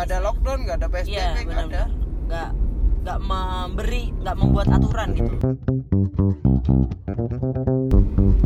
nggak 0.00 0.16
ada 0.16 0.24
lockdown 0.24 0.58
nggak 0.64 0.78
ada 0.80 0.88
psbb 0.88 1.12
Iya, 1.12 1.28
nggak 1.44 1.60
ada. 1.68 1.82
Nggak 2.24 2.50
nggak 3.04 3.18
memberi, 3.20 4.04
nggak 4.16 4.36
membuat 4.40 4.68
aturan 4.72 5.08
gitu. 5.12 5.36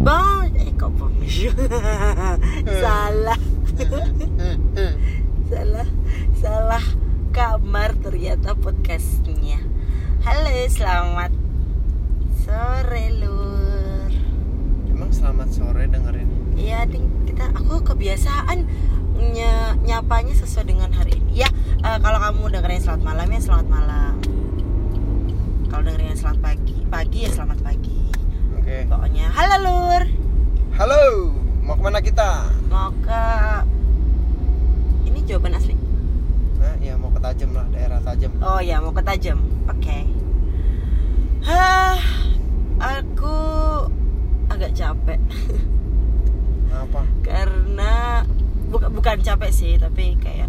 Bang, 0.02 0.50
eh 0.58 0.74
kok 0.74 0.90
bang? 0.98 1.14
salah, 2.82 3.40
salah, 5.46 5.88
salah 6.34 6.84
kamar 7.30 7.90
ternyata 8.02 8.58
podcastnya. 8.58 9.62
Halo, 10.26 10.58
selamat 10.66 11.30
sore 12.42 13.06
lur. 13.14 14.10
emang 14.90 15.10
selamat 15.14 15.48
sore 15.54 15.86
dengerin 15.86 16.26
Iya, 16.58 16.82
ding 16.90 17.06
kita 17.30 17.46
aku 17.54 17.78
kebiasaan 17.94 18.66
ny- 19.14 19.42
nyapanya 19.84 20.34
sesuai 20.34 20.66
dengan 20.66 20.90
hari 20.90 21.16
ini. 21.16 21.32
Ya, 21.36 21.48
eh, 21.80 21.98
kalau 21.98 22.18
kamu 22.18 22.42
dengerin 22.50 22.80
selamat 22.80 23.02
malam 23.04 23.26
ya 23.28 23.40
selamat 23.40 23.66
malam. 23.68 24.12
Kalau 25.66 25.82
dengerin 25.84 26.14
selamat 26.14 26.40
pagi, 26.40 26.76
pagi 26.84 27.18
ya 27.20 27.30
selamat 27.32 27.58
pagi. 27.60 27.98
oke 28.54 28.76
Pokoknya, 28.86 29.26
halo 29.28 29.56
lur, 29.60 30.02
halo 30.72 31.02
mau 31.60 31.74
ke 31.74 31.82
mana 31.82 31.98
kita 31.98 32.48
mau 32.66 32.88
ke 32.98 33.22
ini 35.04 35.20
jawaban 35.22 35.52
asli. 35.54 35.76
nah 36.56 36.72
ya 36.78 36.94
mau 36.94 37.08
ke 37.08 37.18
Tajem 37.18 37.50
lah 37.50 37.66
daerah 37.68 38.00
Tajem 38.00 38.32
Oh 38.40 38.56
ya, 38.58 38.80
mau 38.80 38.90
ke 38.90 39.00
Tajam. 39.00 39.36
Oke. 39.66 40.08
Hah, 41.42 42.00
aku 42.78 43.36
agak 44.46 44.72
capek 44.72 45.20
apa 46.70 47.00
karena 47.26 48.24
bukan 48.68 48.88
bukan 48.92 49.16
capek 49.24 49.50
sih, 49.50 49.72
tapi 49.76 50.16
kayak 50.20 50.48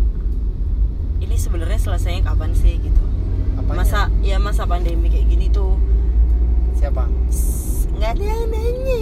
ini 1.23 1.35
sebenarnya 1.35 1.79
selesainya 1.79 2.27
kapan 2.27 2.51
sih 2.53 2.79
gitu. 2.79 3.03
Apanya? 3.55 3.77
Masa 3.81 3.99
ya 4.21 4.37
masa 4.37 4.67
pandemi 4.67 5.07
kayak 5.07 5.27
gini 5.31 5.47
tuh 5.47 5.79
siapa 6.75 7.07
nggak 7.95 8.11
ada 8.19 8.23
yang 8.27 8.45
nanya. 8.51 9.01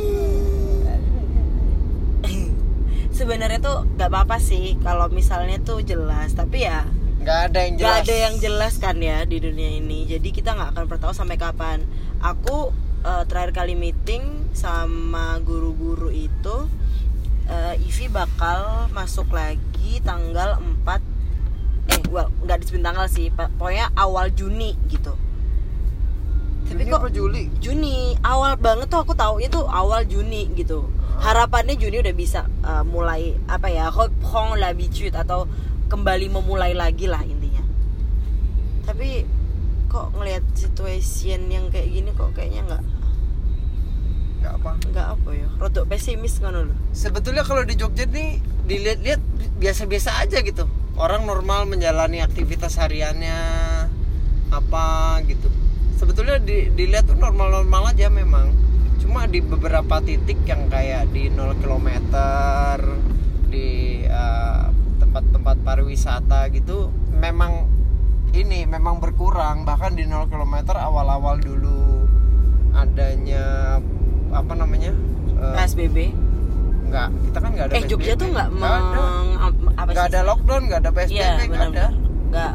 Sebenarnya 3.18 3.60
tuh 3.62 3.90
nggak 3.98 4.10
apa-apa 4.10 4.38
sih 4.38 4.78
kalau 4.86 5.10
misalnya 5.10 5.58
tuh 5.62 5.82
jelas, 5.82 6.38
tapi 6.38 6.70
ya 6.70 6.86
nggak 7.24 7.40
ada 7.50 7.60
yang 7.64 7.76
jelas 7.80 7.88
Gak 7.88 7.98
ada 8.04 8.16
yang 8.20 8.36
jelas 8.38 8.74
kan 8.78 8.98
ya 9.02 9.26
di 9.26 9.38
dunia 9.42 9.82
ini. 9.82 10.06
Jadi 10.06 10.30
kita 10.30 10.54
nggak 10.54 10.78
akan 10.78 10.84
pernah 10.86 11.04
tahu 11.10 11.14
sampai 11.16 11.38
kapan. 11.42 11.82
Aku 12.22 12.70
eh, 13.02 13.24
terakhir 13.26 13.52
kali 13.58 13.74
meeting 13.74 14.54
sama 14.54 15.42
guru-guru 15.42 16.14
itu, 16.14 16.70
eh, 17.50 17.76
Ivi 17.80 18.06
bakal 18.12 18.88
masuk 18.92 19.32
lagi 19.34 20.00
tanggal 20.04 20.60
4 20.86 21.02
eh 21.84 22.00
well 22.08 22.32
nggak 22.48 22.64
disebut 22.64 22.80
tanggal 22.80 23.08
sih, 23.12 23.28
pokoknya 23.34 23.92
awal 24.00 24.32
Juni 24.32 24.76
gitu. 24.88 25.16
Tapi 26.64 26.88
Juni 26.88 26.94
kok 26.96 27.12
Juli 27.12 27.44
Juni 27.60 28.16
awal 28.24 28.56
banget 28.56 28.88
tuh 28.88 29.04
aku 29.04 29.12
taunya 29.14 29.52
tuh 29.52 29.68
awal 29.68 30.08
Juni 30.08 30.48
gitu. 30.56 30.88
Harapannya 31.20 31.76
Juni 31.76 32.00
udah 32.00 32.16
bisa 32.16 32.48
uh, 32.64 32.88
mulai 32.88 33.36
apa 33.52 33.68
ya 33.68 33.92
reprend 33.92 34.64
l'habitude 34.64 35.14
atau 35.14 35.44
kembali 35.92 36.32
memulai 36.32 36.72
lagi 36.72 37.12
lah 37.12 37.22
intinya. 37.22 37.62
Tapi 38.88 39.28
kok 39.92 40.16
ngelihat 40.18 40.42
situation 40.58 41.52
yang 41.52 41.70
kayak 41.70 41.92
gini 41.92 42.10
kok 42.16 42.34
kayaknya 42.34 42.66
nggak 42.66 42.84
nggak 44.44 44.54
apa. 44.60 44.72
Nggak 44.92 45.08
apa 45.16 45.30
ya, 45.32 45.48
rodok 45.56 45.86
pesimis 45.88 46.44
kan 46.44 46.52
loh. 46.52 46.76
sebetulnya 46.92 47.48
kalau 47.48 47.64
di 47.64 47.80
Jogja 47.80 48.04
nih 48.04 48.44
dilihat-lihat 48.68 49.22
biasa-biasa 49.56 50.20
aja 50.20 50.44
gitu. 50.44 50.68
Orang 51.00 51.26
normal 51.26 51.66
menjalani 51.66 52.20
aktivitas 52.20 52.76
hariannya 52.76 53.40
apa 54.52 55.18
gitu. 55.26 55.48
Sebetulnya 55.96 56.38
di- 56.44 56.70
dilihat 56.76 57.08
tuh 57.08 57.16
normal-normal 57.16 57.96
aja 57.96 58.12
memang. 58.12 58.52
Cuma 59.00 59.26
di 59.26 59.40
beberapa 59.40 60.04
titik 60.04 60.44
yang 60.44 60.68
kayak 60.68 61.10
di 61.16 61.32
0 61.32 61.56
km 61.64 61.90
di 63.48 64.04
eh, 64.04 64.66
tempat-tempat 65.00 65.64
pariwisata 65.64 66.52
gitu 66.52 66.92
memang 67.16 67.66
ini 68.36 68.68
memang 68.68 69.00
berkurang. 69.00 69.64
Bahkan 69.64 69.96
di 69.96 70.04
0 70.06 70.28
km 70.28 70.76
awal-awal 70.76 71.40
dulu 71.40 72.06
adanya 72.74 73.80
apa 74.34 74.54
namanya 74.54 74.92
eh, 75.34 75.54
PSBB. 75.56 75.98
Enggak, 76.84 77.10
kita 77.24 77.38
kan 77.40 77.50
nggak 77.52 77.66
ada 77.66 77.74
Eh 77.74 77.84
Jogja 77.84 78.04
PSBB. 78.08 78.20
tuh 78.20 78.28
nggak 78.30 78.48
Nggak 78.52 78.74
ada. 78.74 79.04
Nggak 79.84 80.06
ada 80.06 80.20
lockdown, 80.24 80.62
nggak 80.66 80.80
ada 80.80 80.92
PSBB, 80.92 81.14
Iya 81.14 81.30
nggak 81.44 81.66
ada. 81.70 81.86
Nggak 82.30 82.54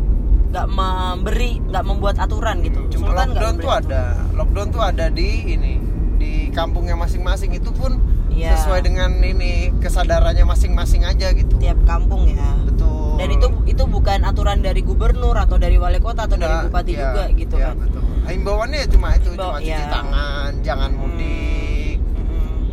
nggak 0.48 0.66
memberi, 0.70 1.50
nggak 1.62 1.84
membuat 1.84 2.16
aturan 2.16 2.56
gitu. 2.60 2.80
Cuma 2.90 3.04
Sultan 3.06 3.26
nggak 3.26 3.28
lockdown 3.36 3.54
tuh 3.58 3.72
ada. 3.74 4.02
Lockdown 4.32 4.68
tuh 4.70 4.82
ada 4.82 5.06
di 5.08 5.28
ini, 5.46 5.74
di 6.16 6.32
kampungnya 6.50 6.94
masing-masing 6.94 7.52
itu 7.52 7.70
pun 7.70 8.00
Iya. 8.28 8.54
sesuai 8.54 8.80
dengan 8.82 9.18
ini 9.18 9.74
kesadarannya 9.76 10.44
masing-masing 10.44 11.02
aja 11.02 11.32
gitu. 11.32 11.58
tiap 11.58 11.74
kampung 11.84 12.30
ya. 12.30 12.54
Betul. 12.62 13.18
dan 13.18 13.34
itu 13.34 13.46
itu 13.66 13.82
bukan 13.84 14.22
aturan 14.22 14.62
dari 14.62 14.78
gubernur 14.78 15.34
atau 15.34 15.58
dari 15.58 15.74
wali 15.74 15.98
kota 15.98 16.24
atau 16.24 16.38
dari 16.38 16.46
Nggak, 16.48 16.64
bupati 16.64 16.92
iya, 16.92 17.00
juga 17.02 17.22
gitu 17.34 17.56
iya, 17.56 17.66
kan 17.66 17.74
betul. 17.82 18.02
Himbauannya 18.24 18.78
ya 18.78 18.88
cuma 18.88 19.08
itu, 19.10 19.28
Himbau- 19.28 19.50
cuma 19.50 19.58
cuci 19.58 19.66
iya. 19.74 19.90
tangan, 19.90 20.50
jangan 20.62 20.90
Hmm. 20.92 21.00
mudik. 21.02 21.57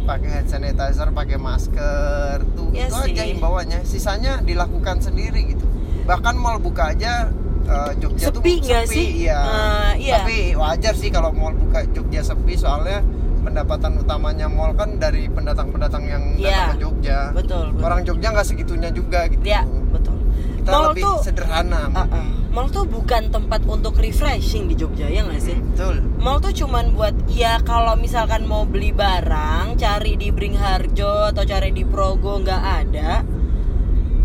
Pakai 0.05 0.29
hand 0.31 0.47
sanitizer, 0.47 1.09
pakai 1.09 1.37
masker, 1.37 2.37
tuh 2.53 2.69
Iya 2.71 2.85
itu 2.85 2.95
aja 2.95 3.21
sih. 3.21 3.29
himbauannya. 3.33 3.79
Sisanya 3.83 4.39
dilakukan 4.39 5.01
sendiri 5.01 5.41
gitu. 5.49 5.65
Bahkan 6.03 6.35
mall 6.35 6.57
buka 6.57 6.93
aja 6.93 7.33
eh, 7.65 7.91
Jogja 7.97 8.29
tuh 8.29 8.39
Sepi 8.39 8.61
sih? 8.85 9.25
Iya. 9.25 9.39
Eh, 9.41 9.91
iya. 9.99 10.15
Tapi 10.19 10.37
wajar 10.53 10.93
sih 10.93 11.09
kalau 11.09 11.33
mall 11.33 11.53
buka 11.53 11.81
Jogja 11.89 12.21
sepi 12.21 12.53
soalnya 12.53 13.01
pendapatan 13.41 13.97
utamanya 13.97 14.45
mall 14.45 14.73
kan 14.73 14.95
dari 14.95 15.25
pendatang-pendatang 15.27 16.03
yang 16.03 16.23
Iya. 16.35 16.45
datang 16.45 16.69
ke 16.69 16.77
Jogja. 16.79 17.19
betul 17.33 17.65
betul 17.71 17.83
Orang 17.83 18.01
Jogja 18.01 18.27
nggak 18.31 18.47
segitunya 18.47 18.89
juga 18.89 19.25
gitu. 19.27 19.41
ya 19.41 19.61
betul 19.89 20.17
Kita 20.65 20.73
mall 20.73 20.97
lebih 20.97 21.03
tuh 21.05 21.17
sederhana. 21.21 21.81
Uh-uh. 21.93 22.25
mall 22.49 22.67
tuh 22.73 22.89
bukan 22.89 23.29
tempat 23.29 23.61
untuk 23.69 24.01
refreshing 24.01 24.65
di 24.65 24.73
Jogja 24.73 25.05
ya 25.05 25.21
nggak 25.27 25.43
sih 25.43 25.53
Betul. 25.53 26.01
mall 26.17 26.41
tuh 26.41 26.55
cuman 26.55 26.95
buat 26.97 27.13
ya 27.29 27.61
kalau 27.61 27.93
misalkan 27.99 28.49
mau 28.49 28.65
beli 28.65 28.89
barang 28.89 29.77
cari 29.77 30.17
di 30.17 30.33
Bringharjo 30.33 31.35
atau 31.35 31.43
cari 31.45 31.69
di 31.69 31.85
Progo 31.85 32.41
nggak 32.41 32.63
ada 32.81 33.21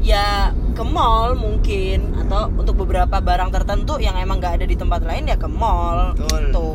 ya 0.00 0.54
ke 0.72 0.80
mall 0.86 1.36
mungkin 1.36 2.16
atau 2.24 2.48
untuk 2.56 2.86
beberapa 2.86 3.20
barang 3.20 3.52
tertentu 3.52 4.00
yang 4.00 4.16
emang 4.16 4.40
nggak 4.40 4.62
ada 4.62 4.66
di 4.70 4.78
tempat 4.78 5.04
lain 5.04 5.28
ya 5.28 5.36
ke 5.36 5.50
mall 5.50 6.16
Betul. 6.16 6.24
gitu 6.24 6.70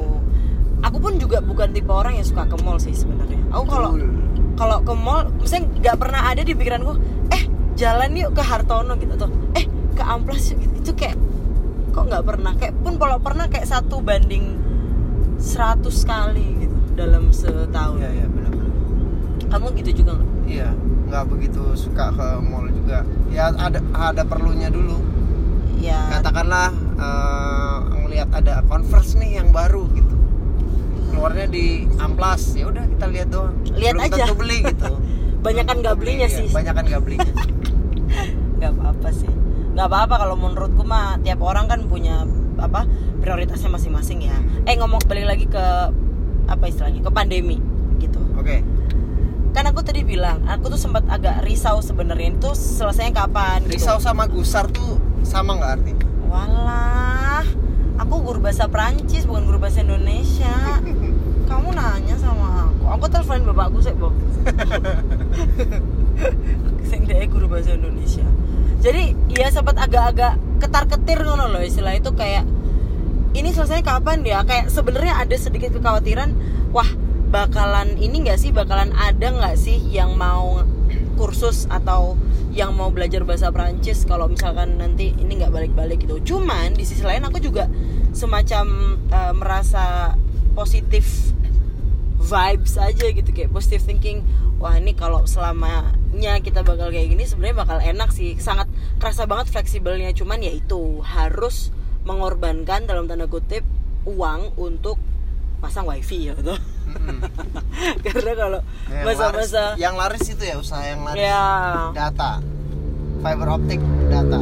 aku 0.86 0.98
pun 1.02 1.14
juga 1.18 1.42
bukan 1.42 1.74
tipe 1.74 1.90
orang 1.90 2.22
yang 2.22 2.28
suka 2.28 2.46
ke 2.46 2.60
mall 2.62 2.78
sih 2.78 2.94
sebenarnya 2.94 3.42
aku 3.50 3.66
kalau 3.66 3.98
kalau 4.54 4.78
ke 4.86 4.94
mall 4.94 5.26
misalnya 5.42 5.74
nggak 5.82 5.98
pernah 5.98 6.22
ada 6.22 6.42
di 6.46 6.54
pikiranku 6.54 6.94
eh 7.34 7.44
jalan 7.76 8.12
yuk 8.14 8.32
ke 8.32 8.42
Hartono 8.42 8.96
gitu 8.96 9.14
atau 9.16 9.28
eh 9.54 9.66
ke 9.92 10.04
Amplas 10.04 10.50
gitu. 10.50 10.74
itu 10.74 10.92
kayak 10.94 11.18
kok 11.92 12.04
nggak 12.06 12.24
pernah 12.24 12.54
kayak 12.54 12.76
pun 12.78 12.96
kalau 12.96 13.18
pernah 13.18 13.46
kayak 13.46 13.64
satu 13.66 14.00
banding 14.00 14.56
100 15.38 15.84
kali 16.04 16.46
gitu 16.62 16.76
dalam 16.94 17.28
setahun 17.30 18.00
Iya, 18.00 18.10
iya 18.14 18.26
benar-benar. 18.26 18.72
kamu 19.46 19.66
gitu 19.78 19.92
juga 19.98 20.12
nggak 20.16 20.30
Iya, 20.46 20.70
nggak 21.06 21.24
begitu 21.28 21.62
suka 21.74 22.06
ke 22.12 22.28
mall 22.40 22.70
juga. 22.70 23.02
Ya 23.28 23.50
ada 23.50 23.82
ada 23.92 24.22
perlunya 24.24 24.70
dulu. 24.70 25.02
ya 25.76 26.06
Katakanlah 26.12 26.70
eh, 26.96 27.78
ngelihat 27.98 28.30
ada 28.32 28.62
Converse 28.64 29.18
nih 29.18 29.42
yang 29.42 29.50
baru 29.50 29.90
gitu. 29.92 30.14
Keluarnya 31.10 31.48
di 31.48 31.90
Amplas, 31.98 32.54
ya 32.54 32.70
udah 32.70 32.86
kita 32.86 33.06
lihat 33.08 33.28
doang. 33.28 33.58
Lihat 33.68 33.94
Belum 33.96 34.06
aja. 34.06 34.16
tentu 34.22 34.36
beli 34.38 34.60
gitu. 34.64 34.92
Banyakan 35.46 35.76
nggak 35.82 35.96
belinya 35.98 36.28
Iya, 36.28 36.38
sih. 36.38 36.48
Banyakan 36.48 36.84
nggak 36.86 37.02
belinya. 37.02 37.34
nggak 39.76 39.92
apa-apa 39.92 40.16
kalau 40.24 40.40
menurutku 40.40 40.88
mah 40.88 41.20
tiap 41.20 41.44
orang 41.44 41.68
kan 41.68 41.84
punya 41.84 42.24
apa 42.56 42.88
prioritasnya 43.20 43.68
masing-masing 43.68 44.24
ya. 44.24 44.40
Eh 44.64 44.80
ngomong 44.80 45.04
balik 45.04 45.28
lagi 45.28 45.46
ke 45.52 45.66
apa 46.48 46.64
istilahnya 46.64 47.04
ke 47.04 47.12
pandemi 47.12 47.60
gitu. 48.00 48.24
Oke. 48.40 48.64
kan 49.56 49.64
aku 49.72 49.88
tadi 49.88 50.04
bilang 50.04 50.44
aku 50.52 50.68
tuh 50.68 50.80
sempat 50.80 51.04
agak 51.12 51.44
risau 51.44 51.84
sebenarnya. 51.84 52.40
Itu 52.40 52.56
selesainya 52.56 53.28
kapan 53.28 53.68
gitu. 53.68 53.76
Risau 53.76 54.00
sama 54.00 54.32
gusar 54.32 54.72
tuh 54.72 54.96
sama 55.28 55.60
nggak 55.60 55.72
artinya? 55.76 56.08
walah 56.26 57.46
aku 57.96 58.16
guru 58.20 58.44
bahasa 58.44 58.68
Prancis 58.68 59.24
bukan 59.28 59.44
guru 59.44 59.60
bahasa 59.60 59.84
Indonesia. 59.84 60.80
Kamu 61.52 61.76
nanya 61.76 62.16
sama 62.16 62.72
aku. 62.72 62.84
Aku 62.96 63.06
telepon 63.12 63.44
bapakku 63.52 63.80
sih 63.84 63.96
Bob. 63.96 64.16
Sing 66.90 67.04
guru 67.28 67.52
bahasa 67.52 67.76
Indonesia 67.76 68.24
jadi 68.86 69.18
ya 69.34 69.50
sempat 69.50 69.82
agak-agak 69.82 70.38
ketar-ketir 70.62 71.26
ngono 71.26 71.50
loh 71.50 71.64
istilah 71.66 71.98
itu 71.98 72.14
kayak 72.14 72.46
ini 73.34 73.50
selesai 73.50 73.82
kapan 73.82 74.22
ya? 74.22 74.46
Kayak 74.46 74.70
sebenarnya 74.70 75.26
ada 75.26 75.34
sedikit 75.34 75.74
kekhawatiran 75.74 76.38
wah 76.70 76.86
bakalan 77.34 77.98
ini 77.98 78.30
nggak 78.30 78.38
sih? 78.38 78.54
Bakalan 78.54 78.94
ada 78.94 79.34
nggak 79.34 79.58
sih 79.58 79.82
yang 79.90 80.14
mau 80.14 80.62
kursus 81.18 81.66
atau 81.66 82.14
yang 82.54 82.78
mau 82.78 82.94
belajar 82.94 83.26
bahasa 83.26 83.50
Prancis 83.50 84.06
kalau 84.06 84.30
misalkan 84.30 84.78
nanti 84.78 85.18
ini 85.18 85.42
nggak 85.42 85.50
balik-balik 85.50 86.06
gitu? 86.06 86.22
Cuman 86.22 86.78
di 86.78 86.86
sisi 86.86 87.02
lain 87.02 87.26
aku 87.26 87.42
juga 87.42 87.66
semacam 88.14 88.96
eh, 89.10 89.34
merasa 89.34 90.14
positif 90.54 91.25
vibes 92.26 92.76
aja 92.76 93.06
gitu 93.06 93.30
kayak 93.30 93.50
positive 93.50 93.86
thinking 93.86 94.26
wah 94.58 94.74
ini 94.74 94.92
kalau 94.92 95.24
selamanya 95.24 95.94
kita 96.40 96.62
bakal 96.62 96.90
kayak 96.90 97.08
gini 97.08 97.24
sebenarnya 97.24 97.58
bakal 97.58 97.78
enak 97.78 98.10
sih. 98.10 98.34
Sangat 98.36 98.66
kerasa 98.98 99.24
banget 99.24 99.50
fleksibelnya 99.50 100.10
cuman 100.12 100.42
ya 100.42 100.50
itu 100.50 101.00
harus 101.02 101.70
mengorbankan 102.04 102.86
dalam 102.86 103.06
tanda 103.06 103.26
kutip 103.26 103.62
uang 104.06 104.54
untuk 104.56 104.98
pasang 105.58 105.86
wifi 105.86 106.30
ya 106.30 106.34
gitu. 106.34 106.54
Mm-mm. 106.86 107.18
karena 108.06 108.34
kalau 108.34 108.60
Yang 108.86 109.06
masa-masa 109.06 109.34
laris- 109.74 109.78
yang 109.78 109.96
laris 109.98 110.26
itu 110.28 110.44
ya 110.46 110.56
usaha 110.58 110.82
yang 110.82 111.02
laris. 111.02 111.22
Ya. 111.22 111.46
Data. 111.94 112.32
Fiber 113.22 113.48
optic 113.50 113.82
data. 114.08 114.42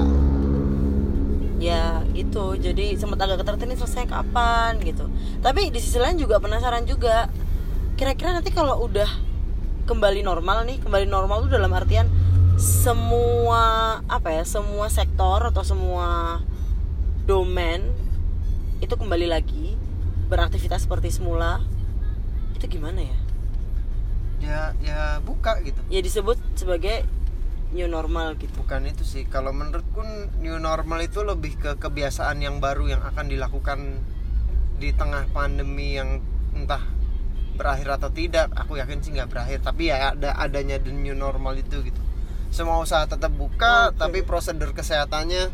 Ya 1.64 2.04
itu. 2.12 2.46
Jadi 2.60 3.00
sempat 3.00 3.24
agak 3.24 3.40
ketertarikan 3.40 3.72
ini 3.72 3.80
selesai 3.80 4.06
kapan 4.06 4.84
gitu. 4.84 5.08
Tapi 5.40 5.72
di 5.72 5.80
sisi 5.80 5.96
lain 5.96 6.20
juga 6.20 6.44
penasaran 6.44 6.84
juga 6.84 7.32
kira-kira 7.94 8.34
nanti 8.34 8.50
kalau 8.50 8.82
udah 8.84 9.10
kembali 9.86 10.26
normal 10.26 10.66
nih 10.66 10.82
kembali 10.82 11.06
normal 11.06 11.46
tuh 11.46 11.52
dalam 11.60 11.70
artian 11.76 12.10
semua 12.58 14.00
apa 14.06 14.30
ya 14.34 14.44
semua 14.46 14.88
sektor 14.88 15.44
atau 15.50 15.62
semua 15.66 16.40
domain 17.26 17.82
itu 18.82 18.94
kembali 18.94 19.28
lagi 19.32 19.76
beraktivitas 20.28 20.86
seperti 20.90 21.14
semula 21.14 21.62
itu 22.58 22.80
gimana 22.80 23.04
ya? 23.04 23.18
Ya 24.44 24.62
ya 24.84 25.02
buka 25.24 25.60
gitu. 25.64 25.80
Ya 25.88 26.00
disebut 26.04 26.36
sebagai 26.56 27.08
new 27.74 27.90
normal 27.90 28.36
gitu. 28.38 28.54
Bukan 28.60 28.86
itu 28.86 29.04
sih. 29.04 29.26
Kalau 29.28 29.52
menurutku 29.52 30.04
new 30.40 30.60
normal 30.60 31.04
itu 31.04 31.26
lebih 31.26 31.58
ke 31.58 31.72
kebiasaan 31.80 32.40
yang 32.44 32.62
baru 32.62 32.92
yang 32.92 33.02
akan 33.02 33.32
dilakukan 33.32 34.00
di 34.78 34.92
tengah 34.94 35.26
pandemi 35.32 35.96
yang 35.98 36.20
entah 36.54 36.84
berakhir 37.54 37.98
atau 37.98 38.10
tidak 38.10 38.50
aku 38.54 38.78
yakin 38.82 39.00
sih 39.00 39.12
nggak 39.14 39.30
berakhir. 39.30 39.60
Tapi 39.62 39.90
ya 39.94 40.14
ada 40.14 40.36
adanya 40.38 40.78
the 40.82 40.92
new 40.92 41.14
normal 41.14 41.54
itu 41.58 41.82
gitu. 41.86 42.02
Semua 42.54 42.78
usaha 42.82 43.06
tetap 43.10 43.34
buka 43.34 43.90
Oke. 43.90 43.98
tapi 43.98 44.20
prosedur 44.22 44.78
kesehatannya 44.78 45.50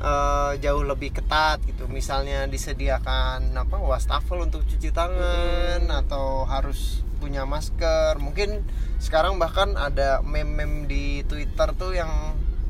eh, 0.00 0.52
jauh 0.60 0.84
lebih 0.84 1.16
ketat 1.16 1.60
gitu. 1.68 1.88
Misalnya 1.90 2.48
disediakan 2.48 3.52
apa 3.52 3.76
wastafel 3.80 4.44
untuk 4.44 4.64
cuci 4.64 4.88
tangan 4.92 5.88
atau 5.88 6.48
harus 6.48 7.04
punya 7.18 7.44
masker. 7.44 8.16
Mungkin 8.22 8.62
sekarang 9.02 9.36
bahkan 9.36 9.74
ada 9.74 10.22
meme-meme 10.22 10.86
di 10.86 11.04
Twitter 11.26 11.74
tuh 11.76 11.92
yang 11.92 12.10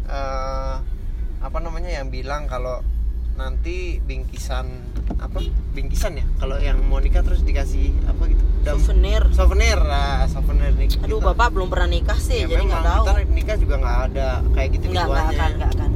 eh, 0.08 0.76
apa 1.38 1.58
namanya 1.62 1.94
yang 2.02 2.10
bilang 2.10 2.50
kalau 2.50 2.82
nanti 3.38 4.02
bingkisan 4.02 4.66
apa 5.22 5.38
bingkisan 5.72 6.18
ya? 6.18 6.26
Kalau 6.42 6.58
yang 6.58 6.82
mau 6.82 6.98
nikah 6.98 7.22
terus 7.22 7.46
dikasih 7.46 7.94
apa 8.10 8.26
gitu 8.26 8.42
Dam- 8.66 8.82
souvenir. 8.82 9.22
Souvenir 9.30 9.78
lah 9.78 10.26
souvenir 10.26 10.74
nih 10.74 10.90
aduh 11.06 11.22
bapak 11.22 11.54
belum 11.54 11.70
pernah 11.70 11.86
nikah 11.86 12.18
sih 12.18 12.44
ya 12.44 12.50
jadi 12.50 12.66
nggak 12.66 12.82
tahu. 12.84 13.04
ntar 13.06 13.16
nikah 13.30 13.56
juga 13.56 13.74
nggak 13.78 13.98
ada 14.10 14.28
kayak 14.52 14.68
gitu 14.74 14.84
nggak 14.90 15.06
nggak 15.06 15.26
akan 15.30 15.50
nggak 15.54 15.70
akan. 15.78 15.90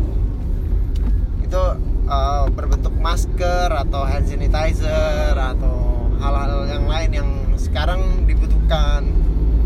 Itu 1.43 1.63
uh, 2.07 2.45
berbentuk 2.55 2.95
masker 2.97 3.69
atau 3.69 4.03
hand 4.07 4.27
sanitizer 4.31 5.35
atau 5.35 6.07
hal-hal 6.23 6.71
yang 6.71 6.87
lain 6.87 7.11
yang 7.11 7.31
sekarang 7.59 8.25
dibutuhkan. 8.25 9.03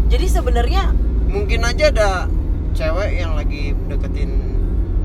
Jadi 0.08 0.26
sebenarnya 0.32 0.96
mungkin 1.28 1.60
aja 1.68 1.92
ada 1.92 2.10
cewek 2.72 3.20
yang 3.20 3.36
lagi 3.36 3.76
deketin 3.88 4.45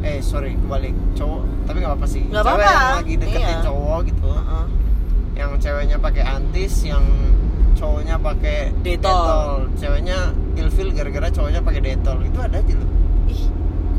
eh 0.01 0.17
sorry 0.19 0.57
kebalik 0.57 0.93
cowok 1.13 1.41
tapi 1.63 1.77
nggak 1.77 1.91
apa-apa 1.91 2.07
sih 2.07 2.23
Nggak 2.25 2.41
cewek 2.41 2.57
apa-apa, 2.57 2.73
yang 2.81 2.97
lagi 2.97 3.15
deketin 3.17 3.41
iya. 3.43 3.61
cowok 3.61 3.99
gitu 4.05 4.27
uh-uh. 4.27 4.65
yang 5.31 5.51
ceweknya 5.57 5.97
pakai 5.97 6.23
antis 6.25 6.73
yang 6.81 7.05
cowoknya 7.73 8.15
pakai 8.17 8.57
Detol. 8.81 9.69
ceweknya 9.73 10.17
ilfil 10.53 10.89
gara-gara 10.91 11.27
cowoknya 11.29 11.61
pakai 11.61 11.81
detol 11.81 12.17
itu 12.21 12.37
ada 12.37 12.57
aja 12.57 12.73
loh 12.75 12.89
Ih, 13.25 13.43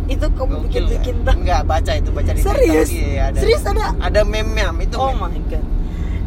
itu 0.08 0.26
kamu 0.28 0.54
bikin 0.68 0.82
bikin 0.90 1.14
nggak? 1.22 1.36
Nggak 1.40 1.62
baca 1.64 1.92
itu 1.94 2.10
baca 2.10 2.30
di 2.30 2.40
serius 2.40 2.90
Twitter. 2.90 3.08
Iya, 3.08 3.22
ada. 3.24 3.38
serius 3.40 3.62
ada 3.64 3.86
Ada 3.98 4.20
meme-nya 4.22 4.68
itu. 4.76 4.96
oh 4.96 5.10
meme. 5.16 5.24
my 5.30 5.40
god 5.48 5.64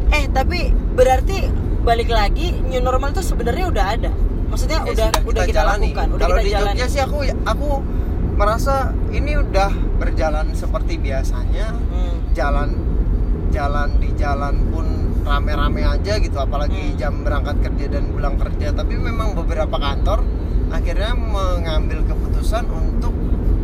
eh 0.06 0.24
tapi 0.28 0.58
berarti 0.92 1.38
balik 1.82 2.08
lagi 2.08 2.50
new 2.62 2.78
normal 2.78 3.10
itu 3.10 3.22
sebenarnya 3.22 3.66
udah 3.66 3.86
ada 3.92 4.10
maksudnya 4.46 4.78
Ya, 4.80 4.90
udah 4.90 5.08
udah 5.22 5.44
kita, 5.44 5.56
jalani. 5.62 5.90
lakukan 5.90 6.06
udah 6.12 6.22
Kalau 6.22 6.36
kita 6.36 6.42
di 6.42 6.50
jalani 6.50 6.76
Jogja 6.76 6.86
sih 6.88 7.00
aku 7.00 7.16
aku 7.42 7.68
merasa 8.36 8.74
ini 9.10 9.34
udah 9.34 9.70
berjalan 9.96 10.52
seperti 10.52 10.96
biasanya. 10.96 11.72
Hmm. 11.72 12.16
Jalan 12.32 12.68
jalan 13.48 13.88
di 13.96 14.12
jalan 14.14 14.54
pun 14.68 14.84
rame-rame 15.24 15.82
aja 15.82 16.20
gitu 16.20 16.36
apalagi 16.36 16.92
Hmm. 16.92 16.96
jam 16.96 17.12
berangkat 17.20 17.56
kerja 17.60 17.86
dan 17.90 18.12
pulang 18.12 18.36
kerja 18.36 18.70
tapi 18.70 18.94
memang 18.94 19.32
beberapa 19.34 19.72
kantor 19.72 20.20
akhirnya 20.68 21.14
mengambil 21.14 22.04
keputusan 22.04 22.66
untuk 22.66 23.14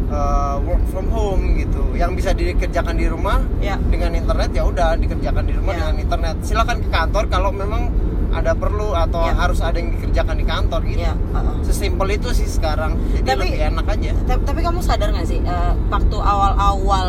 uh, 0.08 0.56
work 0.62 0.80
from 0.88 1.06
home 1.06 1.54
gitu 1.56 1.92
yang 1.92 2.14
bisa 2.14 2.30
dikerjakan 2.32 2.94
di 2.94 3.06
rumah 3.06 3.42
ya 3.58 3.76
dengan 3.84 4.14
internet 4.14 4.50
ya 4.50 4.64
udah 4.64 4.96
dikerjakan 4.96 5.44
di 5.44 5.52
rumah 5.52 5.72
Ya. 5.72 5.78
dengan 5.84 5.96
internet 6.00 6.36
silakan 6.40 6.78
ke 6.78 6.88
kantor 6.88 7.24
kalau 7.28 7.50
memang 7.52 7.90
ada 8.32 8.52
perlu 8.52 8.92
atau 8.92 9.22
Ya. 9.22 9.36
harus 9.36 9.60
ada 9.60 9.76
yang 9.76 9.92
dikerjakan 9.92 10.34
di 10.34 10.44
kantor 10.44 10.80
gitu 10.84 11.02
ya 11.02 11.14
uh-uh. 11.14 11.60
sesimpel 11.62 12.08
itu 12.10 12.28
sih 12.30 12.46
sekarang 12.46 12.96
jadi 13.14 13.28
Tapi- 13.30 13.40
lebih 13.46 13.60
enak 13.70 13.86
aja 13.86 14.10
tapi, 14.24 14.40
tapi 14.42 14.60
kamu 14.60 14.80
sadar 14.80 15.08
nggak 15.10 15.26
sih 15.26 15.38
eh, 15.38 15.72
waktu 15.86 16.16
awal-awal 16.16 17.08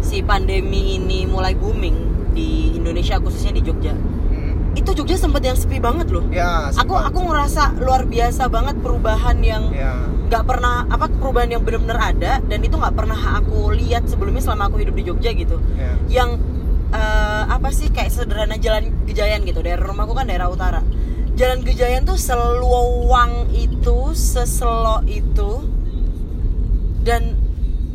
si 0.00 0.20
pandemi 0.20 0.96
ini 0.96 1.24
mulai 1.24 1.52
booming 1.52 1.96
di 2.30 2.48
Indonesia 2.72 3.16
khususnya 3.16 3.52
di 3.52 3.62
Jogja 3.62 3.96
Hmm. 3.96 4.74
itu 4.74 4.90
Jogja 4.92 5.16
sempat 5.16 5.40
yang 5.40 5.54
sepi 5.54 5.78
banget 5.78 6.08
loh 6.08 6.24
ya 6.28 6.68
aku 6.70 6.92
sempat. 6.92 7.08
aku 7.08 7.18
ngerasa 7.22 7.62
luar 7.76 8.04
biasa 8.04 8.42
banget 8.46 8.76
perubahan 8.78 9.40
yang 9.40 9.72
ya 9.72 9.96
nggak 10.26 10.42
pernah 10.42 10.82
apa 10.84 11.06
perubahan 11.08 11.48
yang 11.48 11.62
benar-benar 11.62 12.02
ada 12.08 12.32
dan 12.40 12.58
itu 12.58 12.74
nggak 12.74 12.92
pernah 12.92 13.14
aku 13.36 13.70
lihat 13.72 14.04
sebelumnya 14.04 14.42
selama 14.42 14.66
aku 14.66 14.76
hidup 14.78 14.94
di 14.94 15.04
Jogja 15.04 15.30
gitu 15.32 15.56
ya 15.74 15.94
yang 16.12 16.36
eh, 16.92 17.42
apa 17.46 17.68
sih 17.74 17.88
kayak 17.90 18.12
sederhana 18.12 18.58
jalan 18.60 18.92
Gejayan 19.08 19.42
gitu 19.46 19.62
daerah 19.62 19.86
rumahku 19.86 20.12
kan 20.14 20.26
daerah 20.28 20.50
utara 20.50 20.82
jalan 21.36 21.60
Gejayan 21.62 22.04
tuh 22.04 22.16
seluang 22.16 23.52
itu 23.52 24.12
seselo 24.16 25.04
itu 25.08 25.64
dan 27.06 27.38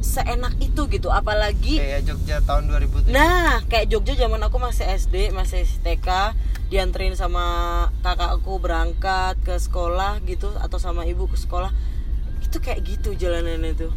seenak 0.01 0.57
itu 0.57 0.89
gitu 0.89 1.13
apalagi 1.13 1.77
kayak 1.77 2.09
Jogja 2.09 2.41
tahun 2.41 2.73
2007 2.73 3.13
Nah, 3.13 3.61
kayak 3.69 3.85
Jogja 3.91 4.17
zaman 4.17 4.41
aku 4.41 4.57
masih 4.57 4.89
SD, 4.89 5.29
masih 5.29 5.61
TK, 5.85 6.33
dianterin 6.73 7.13
sama 7.13 7.85
kakakku 8.01 8.57
berangkat 8.57 9.37
ke 9.45 9.53
sekolah 9.61 10.17
gitu 10.25 10.49
atau 10.57 10.81
sama 10.81 11.05
ibu 11.05 11.29
ke 11.29 11.37
sekolah. 11.37 11.69
Itu 12.41 12.57
kayak 12.57 12.81
gitu 12.81 13.13
jalanannya 13.13 13.77
tuh. 13.77 13.93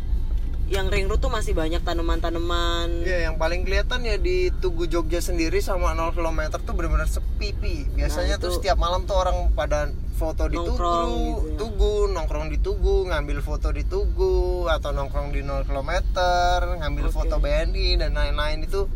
Yang 0.65 0.87
ring 0.91 1.07
road 1.07 1.21
tuh 1.21 1.29
masih 1.29 1.53
banyak 1.53 1.85
tanaman-tanaman. 1.85 3.05
Ya, 3.05 3.29
yang 3.29 3.37
paling 3.37 3.63
kelihatan 3.63 4.01
ya 4.01 4.17
di 4.17 4.49
Tugu 4.55 4.89
Jogja 4.89 5.21
sendiri 5.21 5.61
sama 5.61 5.93
0 5.93 6.11
km 6.11 6.41
tuh 6.59 6.73
benar-benar 6.73 7.05
sepi 7.05 7.53
pi. 7.53 7.85
Biasanya 7.91 8.37
Nah, 8.37 8.43
tuh 8.43 8.49
itu- 8.49 8.57
setiap 8.59 8.81
malam 8.81 9.05
tuh 9.05 9.13
orang 9.15 9.53
pada 9.53 9.89
foto 10.15 10.47
di 10.47 10.57
Tugu, 10.57 10.73
Nongkrong 10.73 11.13
gitu 11.13 11.45
ya. 11.45 11.57
Tugu, 11.59 11.95
nongkrong 12.09 12.47
di 12.49 12.59
Tugu, 12.59 12.97
ngambil 13.05 13.39
foto 13.41 13.69
di 13.71 13.85
Tugu 13.85 14.37
atau 14.67 14.91
nongkrong 14.91 15.31
di 15.31 15.43
0 15.43 15.63
km, 15.63 15.91
ngambil 16.79 17.07
Oke. 17.07 17.13
foto 17.13 17.37
BNI 17.37 17.99
dan 17.99 18.15
lain-lain 18.15 18.63
itu 18.63 18.89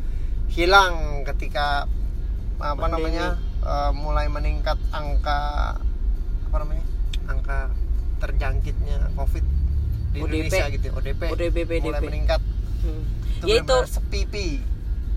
hilang 0.49 1.21
ketika 1.27 1.85
apa 2.57 2.75
Pandemi. 2.81 3.13
namanya 3.13 3.27
eh, 3.61 3.91
mulai 3.93 4.27
meningkat 4.27 4.81
angka 4.89 5.77
apa 6.45 6.57
namanya? 6.57 6.85
angka 7.27 7.69
terjangkitnya 8.19 9.13
Covid 9.13 9.45
di 10.19 10.25
ODP. 10.25 10.35
Indonesia 10.43 10.67
gitu, 10.69 10.87
ODP. 10.93 11.23
ODP, 11.29 11.57
PDP. 11.63 11.85
mulai 11.85 12.03
meningkat 12.03 12.41
Hmm. 12.79 13.03
itu 13.39 13.45
Ya 13.45 13.55
itu 13.57 13.67
benar-benar 13.69 13.91
sepi 13.91 14.21
pi. 14.25 14.47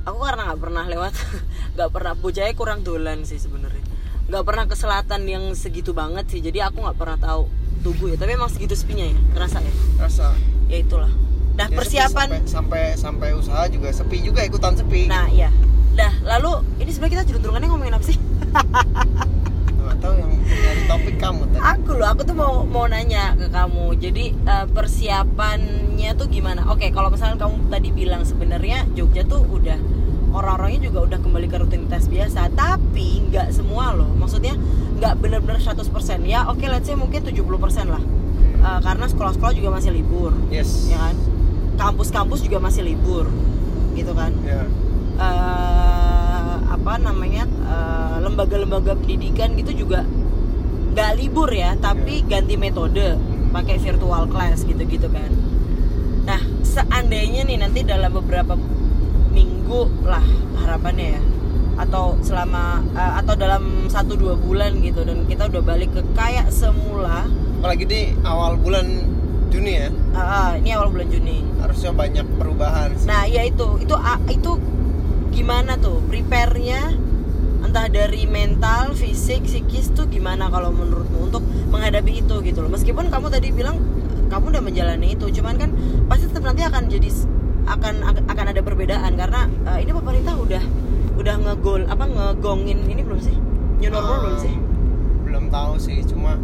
aku 0.01 0.17
karena 0.19 0.41
nggak 0.47 0.59
pernah 0.59 0.83
lewat, 0.87 1.13
nggak 1.75 1.89
pernah 1.89 2.13
bocahnya 2.15 2.53
kurang 2.53 2.79
dolan 2.81 3.21
sih 3.21 3.37
sebenarnya. 3.37 3.85
Nggak 4.25 4.43
pernah 4.43 4.65
ke 4.65 4.75
selatan 4.75 5.21
yang 5.25 5.43
segitu 5.51 5.91
banget 5.91 6.25
sih. 6.27 6.39
Jadi 6.39 6.57
aku 6.59 6.81
nggak 6.81 6.95
pernah 6.95 7.17
tahu 7.17 7.45
Tugu 7.81 8.09
ya. 8.09 8.15
Tapi 8.15 8.31
emang 8.31 8.45
segitu 8.47 8.73
sepinya 8.73 9.03
ya, 9.03 9.17
terasa 9.33 9.57
ya. 9.57 9.73
rasa 9.97 10.37
Ya 10.65 10.77
itulah. 10.79 11.09
Nah 11.51 11.65
Ya, 11.65 11.67
sepi 11.67 11.77
persiapan 11.77 12.27
sampai, 12.41 12.47
sampai 12.47 12.83
sampai 12.95 13.29
usaha 13.33 13.61
juga 13.67 13.89
sepi 13.91 14.17
juga 14.21 14.41
ikutan 14.41 14.73
sepi 14.73 15.05
Nah, 15.05 15.27
iya. 15.27 15.49
Dah, 15.91 16.13
lalu 16.23 16.63
ini 16.77 16.87
sebenarnya 16.87 17.13
kita 17.19 17.23
jelunturungannya 17.27 17.67
ngomongin 17.67 17.93
apa 17.93 18.05
sih? 18.05 18.15
tahu 19.99 20.13
yang 20.15 20.31
dari 20.45 20.81
topik 20.85 21.15
kamu 21.17 21.41
tadi 21.49 21.61
Aku 21.61 21.91
loh, 21.93 22.07
aku 22.07 22.21
tuh 22.23 22.35
mau 22.35 22.63
mau 22.63 22.85
nanya 22.85 23.35
ke 23.35 23.47
kamu. 23.47 23.97
Jadi 23.97 24.25
eh, 24.33 24.65
persiapannya 24.67 26.11
tuh 26.13 26.27
gimana? 26.27 26.69
Oke, 26.69 26.87
kalau 26.89 27.09
misalnya 27.09 27.35
kamu 27.35 27.67
tadi 27.67 27.89
bilang 27.89 28.21
sebenarnya 28.23 28.87
Jogja 28.93 29.23
tuh 29.23 29.43
udah 29.43 29.75
orang-orangnya 30.31 30.87
juga 30.87 30.99
udah 31.05 31.19
kembali 31.19 31.47
ke 31.47 31.57
rutinitas 31.57 32.07
biasa, 32.07 32.53
tapi 32.53 33.25
nggak 33.27 33.51
semua 33.51 33.91
loh. 33.91 34.07
Maksudnya 34.13 34.55
nggak 34.95 35.19
benar-benar 35.19 35.59
100% 35.59 35.81
ya. 36.23 36.47
Oke, 36.47 36.65
let's 36.65 36.87
say 36.87 36.95
mungkin 36.95 37.25
70% 37.25 37.41
lah. 37.87 37.99
Hmm. 37.99 38.61
eh, 38.61 38.79
karena 38.79 39.05
sekolah-sekolah 39.05 39.53
juga 39.53 39.69
masih 39.73 39.89
libur 39.91 40.31
yes 40.53 40.85
ya 40.85 41.01
kan 41.01 41.17
kampus-kampus 41.73 42.45
juga 42.45 42.61
masih 42.61 42.85
libur 42.85 43.25
gitu 43.97 44.13
kan 44.13 44.29
Ya. 44.45 44.61
eh 45.17 46.10
apa 46.81 46.97
namanya 46.97 47.45
eh, 47.45 48.15
lembaga-lembaga 48.25 48.97
pendidikan 48.97 49.53
gitu 49.53 49.85
juga 49.85 50.01
nggak 50.91 51.11
libur 51.21 51.47
ya 51.53 51.77
tapi 51.77 52.25
ganti 52.25 52.57
metode 52.57 53.21
pakai 53.53 53.77
virtual 53.77 54.25
class 54.27 54.65
gitu-gitu 54.65 55.05
kan. 55.13 55.29
Nah 56.25 56.41
seandainya 56.65 57.45
nih 57.45 57.61
nanti 57.61 57.85
dalam 57.85 58.09
beberapa 58.11 58.57
minggu 59.29 60.03
lah 60.03 60.25
harapannya 60.65 61.21
ya 61.21 61.21
atau 61.85 62.17
selama 62.25 62.81
eh, 62.97 63.13
atau 63.21 63.33
dalam 63.37 63.85
satu 63.85 64.17
dua 64.17 64.33
bulan 64.41 64.81
gitu 64.81 65.05
dan 65.05 65.29
kita 65.29 65.53
udah 65.53 65.61
balik 65.61 65.93
ke 65.93 66.01
kayak 66.17 66.49
semula. 66.49 67.29
Apalagi 67.61 67.85
di 67.85 68.01
awal 68.25 68.57
bulan 68.57 69.05
Juni 69.51 69.83
ya? 69.83 69.91
Ah, 70.15 70.19
ah, 70.23 70.49
ini 70.55 70.71
awal 70.71 70.89
bulan 70.89 71.11
Juni. 71.11 71.43
Harusnya 71.59 71.91
banyak 71.91 72.25
perubahan 72.39 72.95
sih. 72.95 73.03
Nah, 73.03 73.27
ya 73.27 73.43
itu, 73.43 73.83
itu 73.83 73.91
ah, 73.99 74.15
itu 74.31 74.55
gimana 75.31 75.79
tuh 75.79 76.03
prepare-nya 76.05 76.93
entah 77.61 77.87
dari 77.87 78.27
mental, 78.27 78.91
fisik, 78.91 79.47
psikis 79.47 79.95
tuh 79.95 80.05
gimana 80.05 80.51
kalau 80.51 80.75
menurutmu 80.75 81.31
untuk 81.31 81.43
menghadapi 81.71 82.19
itu 82.19 82.35
gitu 82.43 82.59
loh. 82.59 82.69
Meskipun 82.69 83.07
kamu 83.07 83.27
tadi 83.31 83.49
bilang 83.49 83.79
kamu 84.27 84.51
udah 84.51 84.63
menjalani 84.63 85.15
itu, 85.15 85.27
cuman 85.39 85.55
kan 85.55 85.69
pasti 86.07 86.27
tetap 86.27 86.51
nanti 86.51 86.63
akan 86.63 86.83
jadi 86.87 87.09
akan 87.61 87.93
akan 88.27 88.45
ada 88.51 88.61
perbedaan 88.61 89.15
karena 89.15 89.47
eh, 89.67 89.85
ini 89.85 89.91
pemerintah 89.93 90.35
udah 90.35 90.63
udah 91.15 91.35
ngegol 91.37 91.85
apa 91.87 92.03
ngegongin 92.03 92.83
ini 92.87 93.01
belum 93.01 93.19
sih? 93.21 93.35
New 93.79 93.89
normal 93.89 94.17
belum 94.21 94.37
sih? 94.39 94.55
belum 95.25 95.47
tahu 95.47 95.73
sih 95.79 96.03
cuma 96.03 96.35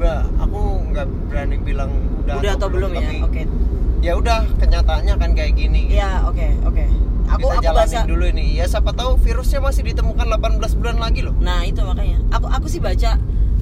Bah, 0.00 0.24
aku 0.40 0.88
nggak 0.88 1.04
berani 1.28 1.60
bilang 1.60 1.92
udah, 2.24 2.40
Udah, 2.40 2.52
atau 2.56 2.72
belum, 2.72 2.96
ya? 2.96 3.04
tapi 3.04 3.16
Oke. 3.20 3.42
ya 4.00 4.12
udah 4.16 4.48
kenyataannya 4.56 5.12
kan 5.20 5.30
kayak 5.36 5.52
gini 5.52 5.92
Ya, 5.92 6.24
oke, 6.24 6.48
oke. 6.64 6.84
Aku 7.36 7.46
kita 7.46 7.54
aku 7.54 7.64
jalanin 7.64 7.94
baca 7.94 8.10
dulu 8.10 8.24
ini. 8.26 8.46
Ya 8.58 8.66
siapa 8.66 8.90
tahu 8.90 9.14
virusnya 9.22 9.60
masih 9.62 9.82
ditemukan 9.86 10.26
18 10.26 10.78
bulan 10.78 10.96
lagi 10.98 11.20
loh. 11.22 11.34
Nah 11.38 11.62
itu 11.62 11.80
makanya. 11.86 12.18
Aku 12.34 12.46
aku 12.50 12.66
sih 12.66 12.82
baca 12.82 13.16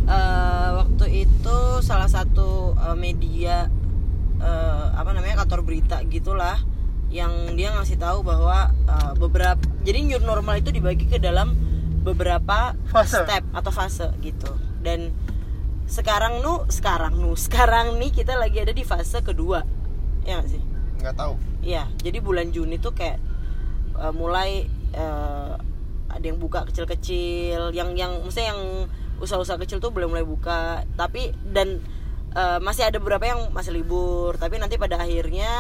eh, 0.09 0.71
waktu 0.73 1.07
itu 1.29 1.59
salah 1.85 2.09
satu 2.09 2.73
eh, 2.77 2.97
media 2.97 3.69
eh, 4.41 4.85
apa 4.97 5.11
namanya 5.13 5.45
kantor 5.45 5.69
berita 5.69 6.01
gitulah 6.09 6.57
yang 7.09 7.57
dia 7.57 7.73
ngasih 7.73 7.97
tahu 8.01 8.25
bahwa 8.25 8.73
eh, 8.73 9.13
beberapa 9.21 9.61
jadi 9.85 10.01
new 10.05 10.21
normal 10.25 10.61
itu 10.61 10.73
dibagi 10.73 11.05
ke 11.09 11.21
dalam 11.21 11.53
beberapa 12.05 12.73
Fase. 12.89 13.25
step 13.25 13.45
atau 13.53 13.73
fase 13.75 14.09
gitu. 14.25 14.49
Dan 14.81 15.13
sekarang 15.89 16.41
nu 16.45 16.65
sekarang 16.69 17.17
nu 17.21 17.37
sekarang 17.45 18.01
nih 18.01 18.13
kita 18.13 18.37
lagi 18.41 18.65
ada 18.65 18.73
di 18.73 18.85
fase 18.85 19.21
kedua. 19.21 19.61
Ya 20.25 20.41
nggak 20.41 20.49
sih? 20.49 20.63
Nggak 21.05 21.15
tahu. 21.17 21.35
Iya, 21.63 21.85
jadi 22.01 22.19
bulan 22.23 22.51
Juni 22.55 22.79
tuh 22.79 22.95
kayak 22.95 23.19
eh, 23.99 24.15
mulai 24.15 24.65
eh, 24.95 25.53
ada 26.09 26.25
yang 26.25 26.41
buka 26.41 26.65
kecil-kecil, 26.65 27.77
yang 27.77 27.93
yang 27.93 28.25
maksudnya 28.25 28.57
yang 28.57 28.63
usaha-usaha 29.21 29.61
kecil 29.61 29.79
tuh 29.83 29.93
belum 29.93 30.15
mulai 30.15 30.25
buka, 30.25 30.87
tapi 30.97 31.35
dan 31.45 31.83
eh, 32.33 32.59
masih 32.63 32.89
ada 32.89 32.97
beberapa 32.97 33.29
yang 33.29 33.53
masih 33.53 33.77
libur, 33.77 34.39
tapi 34.41 34.57
nanti 34.57 34.81
pada 34.81 34.99
akhirnya 35.03 35.53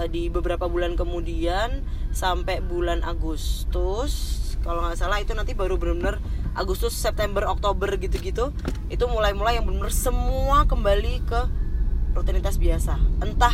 eh, 0.00 0.08
di 0.08 0.28
beberapa 0.30 0.70
bulan 0.70 0.94
kemudian 0.94 1.82
sampai 2.14 2.62
bulan 2.62 3.02
Agustus, 3.02 4.40
kalau 4.62 4.86
nggak 4.86 4.96
salah 5.00 5.18
itu 5.20 5.34
nanti 5.34 5.52
baru 5.52 5.76
benar-benar 5.76 6.22
Agustus, 6.56 6.96
September, 6.96 7.44
Oktober 7.50 7.90
gitu-gitu, 8.00 8.54
itu 8.88 9.04
mulai-mulai 9.04 9.60
yang 9.60 9.68
benar 9.68 9.92
semua 9.92 10.64
kembali 10.64 11.20
ke 11.28 11.40
rutinitas 12.16 12.56
biasa, 12.56 12.96
entah 13.20 13.52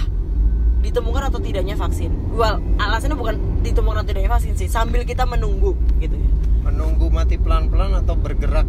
ditemukan 0.83 1.31
atau 1.31 1.39
tidaknya 1.39 1.75
vaksin. 1.75 2.11
Well, 2.31 2.59
alasannya 2.77 3.15
bukan 3.15 3.35
ditemukan 3.63 3.97
atau 3.99 4.09
tidaknya 4.09 4.31
vaksin 4.31 4.53
sih, 4.55 4.67
sambil 4.67 5.03
kita 5.03 5.23
menunggu 5.23 5.73
gitu 5.97 6.13
ya. 6.13 6.31
menunggu 6.63 7.07
mati 7.09 7.35
pelan-pelan 7.37 7.95
atau 7.97 8.15
bergerak 8.15 8.67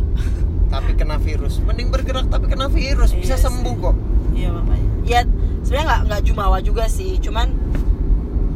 tapi 0.72 0.92
kena 0.92 1.16
virus 1.16 1.60
mending 1.60 1.88
bergerak 1.88 2.26
tapi 2.26 2.44
kena 2.46 2.68
virus 2.68 3.12
bisa 3.12 3.34
Iya 3.34 3.40
sembuh 3.42 3.72
sih. 3.72 3.82
kok 3.82 3.96
Iya 4.32 4.48
makanya. 4.50 4.88
Ya 5.02 5.20
sebenarnya 5.62 5.86
nggak 5.86 6.00
nggak 6.06 6.22
jumawa 6.22 6.58
juga 6.58 6.84
sih, 6.86 7.16
cuman 7.16 7.48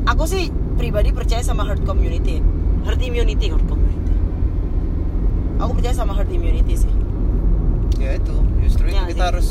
aku 0.05 0.25
sih 0.25 0.49
pribadi 0.75 1.09
percaya 1.11 1.41
sama 1.41 1.65
herd 1.65 1.85
community, 1.85 2.41
herd 2.83 3.01
immunity, 3.01 3.49
herd 3.49 3.65
community. 3.65 4.13
Aku 5.57 5.73
percaya 5.73 5.93
sama 5.95 6.13
herd 6.13 6.29
immunity 6.29 6.75
sih. 6.75 6.93
ya 7.97 8.17
itu 8.17 8.33
justru 8.61 8.89
Ya, 8.89 9.05
itu 9.05 9.13
kita 9.13 9.17
sih. 9.17 9.29
harus 9.29 9.47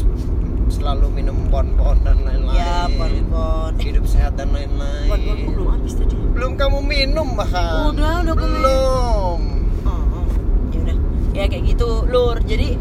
selalu 0.70 1.08
minum 1.12 1.38
bon-bon 1.48 1.98
dan 2.00 2.22
lain-lain 2.22 2.56
Ya, 2.56 2.86
pon-pon. 2.88 3.74
Hidup 3.76 4.06
sehat 4.06 4.34
dan 4.34 4.50
lain-lain 4.50 5.10
pon-pon 5.10 5.38
belum 5.50 5.68
habis 5.72 5.94
tadi. 5.94 6.14
belum 6.14 6.52
kamu 6.56 6.80
minum 6.80 7.28
bahkan 7.34 7.90
Udah, 7.90 8.22
udah 8.22 8.36
belum 8.36 9.40
Oh, 9.84 9.90
oh. 9.92 10.26
ya 10.70 10.80
udah. 10.80 10.98
Ya 11.34 11.44
kayak 11.46 11.66
gitu, 11.68 12.06
Lur. 12.06 12.38
Jadi 12.40 12.78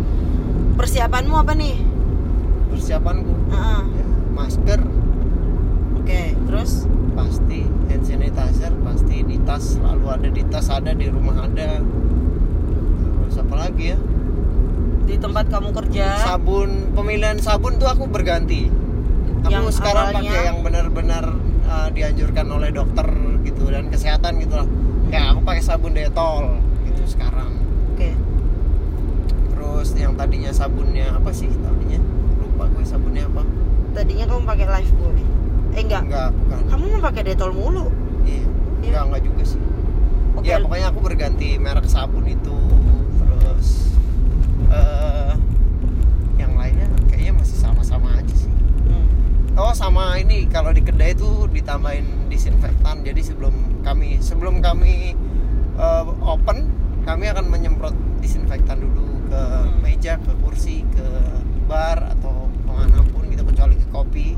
persiapanmu 0.75 1.35
apa 1.35 1.53
nih? 1.53 1.77
persiapanku 2.69 3.33
Heeh. 3.49 3.81
ya, 3.91 4.05
masker 4.31 4.81
Oke, 5.99 6.23
terus 6.39 6.85
pasti 7.13 7.65
hand 7.89 8.01
sanitizer 8.03 8.71
pasti 8.79 9.21
di 9.21 9.37
tas 9.43 9.75
selalu 9.75 10.07
ada 10.07 10.29
di 10.29 10.43
tas 10.45 10.69
ada 10.69 10.93
di 10.93 11.09
rumah 11.09 11.43
ada 11.43 11.83
terus 13.19 13.37
apa 13.37 13.55
lagi 13.59 13.93
ya 13.93 13.99
di 15.09 15.17
tempat 15.17 15.49
kamu 15.49 15.73
kerja. 15.73 16.21
Sabun 16.21 16.93
pemilihan 16.93 17.41
sabun 17.41 17.81
tuh 17.81 17.89
aku 17.89 18.05
berganti. 18.07 18.69
Aku 19.41 19.49
Yang 19.49 19.81
sekarang 19.81 20.13
awalnya- 20.13 20.29
pakai 20.29 20.41
yang 20.45 20.59
benar-benar 20.61 21.25
uh, 21.65 21.89
dianjurkan 21.89 22.47
oleh 22.47 22.69
dokter 22.69 23.09
gitu 23.41 23.65
dan 23.67 23.89
kesehatan 23.89 24.37
gitu 24.39 24.55
lah. 24.55 24.69
Ya 25.09 25.33
aku 25.33 25.41
pakai 25.41 25.65
sabun 25.65 25.97
detol 25.97 26.61
gitu 26.85 27.03
sekarang. 27.09 27.57
Oke. 27.91 28.13
Terus 29.49 29.89
yang 29.95 30.13
tadinya 30.13 30.53
sabunnya 30.53 31.09
apa 31.11 31.33
sih 31.33 31.49
tadinya? 31.49 32.01
Lupa 32.39 32.69
gue 32.69 32.85
sabunnya 32.85 33.25
apa. 33.25 33.43
Tadinya 33.91 34.25
kamu 34.27 34.43
pakai 34.45 34.67
life 34.69 34.93
boy. 34.95 35.17
Eh 35.73 35.83
enggak. 35.83 36.03
Enggak 36.05 36.29
bukan. 36.35 36.59
Kamu 36.69 36.85
mau 36.87 37.01
pakai 37.03 37.23
detol 37.25 37.51
mulu. 37.51 37.89
Iya 38.23 38.45
Iya. 38.45 38.45
enggak 38.85 39.03
enggak 39.07 39.23
juga 39.25 39.43
sih. 39.47 39.61
Oke. 40.37 40.45
Ya 40.45 40.61
pokoknya 40.61 40.87
aku 40.93 41.01
berganti 41.01 41.49
merek 41.57 41.89
sabun 41.89 42.29
itu. 42.29 42.59
Terus 43.33 43.69
kayaknya 44.69 44.98
sama-sama 47.89 48.21
aja 48.21 48.35
sih 48.37 48.53
Hmm. 48.89 49.05
Oh 49.59 49.73
sama 49.75 50.17
ini 50.17 50.45
kalau 50.47 50.71
di 50.71 50.81
kedai 50.81 51.13
itu 51.13 51.45
ditambahin 51.49 52.29
disinfektan 52.29 53.01
jadi 53.03 53.21
sebelum 53.21 53.53
kami 53.83 54.17
sebelum 54.21 54.61
kami 54.61 55.13
eh, 55.75 56.05
open 56.21 56.69
kami 57.03 57.29
akan 57.29 57.49
menyemprot 57.49 57.93
disinfektan 58.21 58.81
dulu 58.81 59.05
ke 59.29 59.41
Hmm. 59.41 59.81
meja 59.81 60.17
ke 60.21 60.33
kursi 60.41 60.85
ke 60.89 61.05
bar 61.65 62.01
atau 62.13 62.49
ke 62.49 62.71
mana 62.71 63.01
pun 63.09 63.29
gitu 63.29 63.45
kecuali 63.45 63.77
ke 63.77 63.87
kopi 63.89 64.29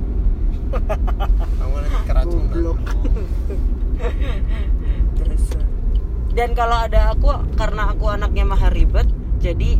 kamu 1.58 1.74
nanti 1.76 2.00
keracunan. 2.06 2.54
Dasar. 5.18 5.62
dan 6.38 6.54
kalau 6.54 6.76
ada 6.80 7.10
aku 7.10 7.28
karena 7.54 7.90
aku 7.90 8.06
anaknya 8.06 8.44
mahal 8.46 8.70
ribet 8.70 9.06
jadi 9.38 9.78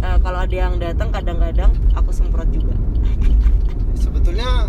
eh, 0.00 0.18
kalau 0.24 0.40
ada 0.40 0.56
yang 0.56 0.80
datang 0.80 1.12
kadang-kadang 1.12 1.72
aku 1.92 2.12
semprot 2.12 2.48
juga 2.48 2.72
sebetulnya 3.96 4.68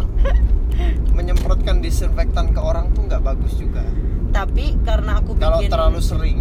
menyemprotkan 1.12 1.77
disinfektan 1.88 2.52
ke 2.52 2.60
orang 2.60 2.92
tuh 2.92 3.02
nggak 3.02 3.24
bagus 3.24 3.56
juga 3.56 3.82
tapi 4.30 4.76
karena 4.82 5.18
aku 5.18 5.34
kalau 5.36 5.58
bikin 5.58 5.72
terlalu 5.72 6.02
sering 6.02 6.40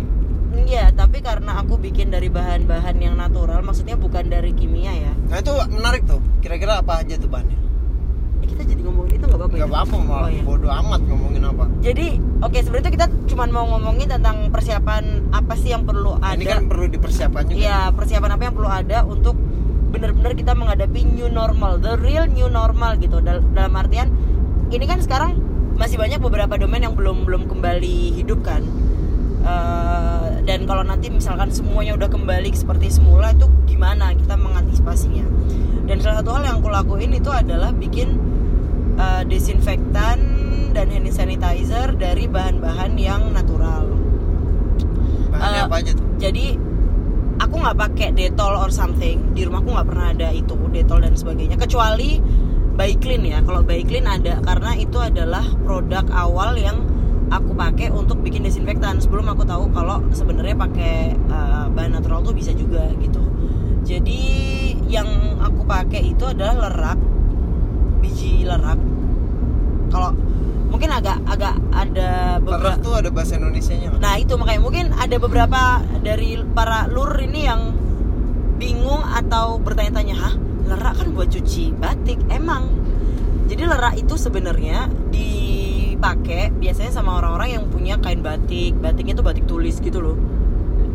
Iya, 0.57 0.89
tapi 0.91 1.21
karena 1.21 1.61
aku 1.61 1.77
bikin 1.77 2.09
dari 2.09 2.27
bahan-bahan 2.27 2.97
yang 2.97 3.15
natural, 3.15 3.61
maksudnya 3.61 3.93
bukan 3.95 4.25
dari 4.27 4.51
kimia 4.51 4.89
ya. 4.91 5.13
nah 5.27 5.37
itu 5.37 5.53
menarik 5.69 6.03
tuh 6.03 6.19
kira-kira 6.41 6.81
apa 6.81 6.99
aja 6.99 7.15
tuh 7.15 7.29
bahannya 7.29 7.61
Eh, 8.37 8.47
kita 8.47 8.65
jadi 8.65 8.81
ngomongin 8.81 9.15
itu 9.15 9.25
nggak 9.27 9.37
apa-apa 9.37 9.53
nggak 9.55 9.63
ya? 9.63 9.75
apa-apa 9.75 9.97
malah 9.99 10.21
Oh, 10.23 10.31
iya. 10.31 10.43
bodoh 10.43 10.73
amat 10.75 11.01
ngomongin 11.05 11.43
apa 11.45 11.65
Jadi, 11.79 12.07
oke 12.41 12.59
sebenarnya 12.59 12.91
kita 12.91 13.07
cuma 13.27 13.45
mau 13.47 13.69
ngomongin 13.69 14.09
tentang 14.09 14.49
persiapan 14.49 15.03
apa 15.31 15.55
sih 15.55 15.71
yang 15.71 15.85
perlu 15.85 16.17
ada. 16.17 16.35
ini 16.35 16.45
kan 16.45 16.65
perlu 16.65 16.87
dipersiapkan 16.89 17.43
juga 17.47 17.59
Iya, 17.59 17.79
persiapan 17.93 18.31
apa 18.33 18.43
yang 18.43 18.55
perlu 18.55 18.71
ada 18.71 18.99
untuk 19.05 19.37
benar-benar 19.87 20.33
kita 20.35 20.53
menghadapi 20.53 21.01
new 21.07 21.29
normal, 21.29 21.79
the 21.79 21.95
real 21.97 22.25
new 22.27 22.49
normal 22.49 22.97
gitu. 22.97 23.21
Dal- 23.21 23.45
dalam 23.51 23.73
artian 23.73 24.09
ini 24.71 24.85
kan 24.85 24.99
sekarang 25.03 25.39
masih 25.77 26.01
banyak 26.01 26.19
beberapa 26.19 26.57
domain 26.57 26.83
yang 26.83 26.97
belum 26.97 27.29
belum 27.29 27.47
kembali 27.47 28.17
hidup 28.17 28.43
kan. 28.43 28.65
Eh, 29.47 30.43
dan 30.43 30.67
kalau 30.67 30.83
nanti 30.83 31.07
misalkan 31.13 31.55
semuanya 31.55 31.95
udah 31.95 32.11
kembali 32.11 32.51
seperti 32.51 32.91
semula 32.91 33.31
itu 33.31 33.47
gimana? 33.71 34.11
Kita 34.17 34.35
mengantisipasinya? 34.35 35.27
Dan 35.87 36.03
salah 36.03 36.19
satu 36.25 36.35
hal 36.35 36.43
yang 36.51 36.57
aku 36.59 36.69
lakuin 36.73 37.15
itu 37.15 37.31
adalah 37.31 37.71
bikin 37.71 38.19
eh, 38.99 39.23
desinfektan 39.29 40.19
dan 40.75 40.93
hand 40.93 41.09
sanitizer 41.09 41.95
dari 41.97 42.27
bahan-bahan 42.27 42.99
yang 42.99 43.33
natural. 43.33 43.87
Bahannya 45.31 45.63
Eh, 45.63 45.67
apa 45.69 45.77
aja 45.81 45.93
tuh? 45.95 46.07
jadi 46.19 46.57
aku 47.37 47.55
aku 47.57 47.65
nggak 47.65 47.79
pakai 47.79 48.09
detol 48.13 48.53
or 48.57 48.69
something. 48.69 49.33
Di 49.33 49.49
rumahku 49.49 49.73
nggak 49.73 49.89
pernah 49.89 50.09
ada 50.13 50.29
itu 50.33 50.57
detol 50.73 51.01
dan 51.05 51.15
sebagainya. 51.17 51.57
Kecuali 51.57 52.21
Baiklin 52.77 53.25
ya. 53.25 53.41
Kalau 53.41 53.65
Baiklin 53.65 54.05
ada 54.05 54.39
karena 54.45 54.77
itu 54.77 55.01
adalah 55.01 55.43
produk 55.65 56.05
awal 56.13 56.61
yang 56.61 56.85
aku 57.33 57.57
pakai 57.57 57.89
untuk 57.91 58.21
bikin 58.21 58.45
desinfektan. 58.45 59.01
Sebelum 59.01 59.27
aku 59.33 59.43
tahu 59.49 59.73
kalau 59.73 60.05
sebenarnya 60.13 60.55
pakai 60.55 61.17
uh, 61.33 61.67
bahan 61.73 61.97
natural 61.97 62.21
tuh 62.23 62.37
bisa 62.37 62.53
juga 62.53 62.93
gitu. 63.01 63.25
Jadi 63.87 64.23
yang 64.87 65.09
aku 65.41 65.65
pakai 65.65 66.13
itu 66.13 66.25
adalah 66.29 66.69
lerak 66.69 66.99
biji 68.05 68.45
lerak. 68.45 68.79
Kalau 69.89 70.13
mungkin 70.67 70.91
agak 70.93 71.23
agak 71.31 71.57
ada 71.73 72.37
Lerak 72.37 72.45
beberapa 72.45 72.85
tuh 72.85 72.95
ada 72.99 73.09
bahasa 73.15 73.33
Indonesianya? 73.39 73.97
Nah 73.97 74.15
itu 74.21 74.35
makanya 74.37 74.61
mungkin 74.61 74.93
ada 74.93 75.17
beberapa 75.17 75.81
dari 76.03 76.37
para 76.53 76.91
lur 76.91 77.15
ini 77.23 77.41
yang 77.47 77.73
bingung 78.57 79.05
atau 79.05 79.61
bertanya-tanya, 79.63 80.17
hah 80.17 80.35
lerak 80.67 81.01
kan 81.01 81.09
buat 81.15 81.31
cuci 81.31 81.73
batik? 81.79 82.19
Emang. 82.29 82.69
Jadi 83.47 83.63
lerak 83.63 83.95
itu 83.97 84.19
sebenarnya 84.19 84.91
dipakai 85.15 86.51
biasanya 86.51 86.91
sama 86.91 87.23
orang-orang 87.23 87.59
yang 87.61 87.65
punya 87.71 87.95
kain 88.03 88.21
batik. 88.21 88.75
Batiknya 88.79 89.15
itu 89.17 89.25
batik 89.25 89.47
tulis 89.47 89.79
gitu 89.79 90.03
loh. 90.03 90.19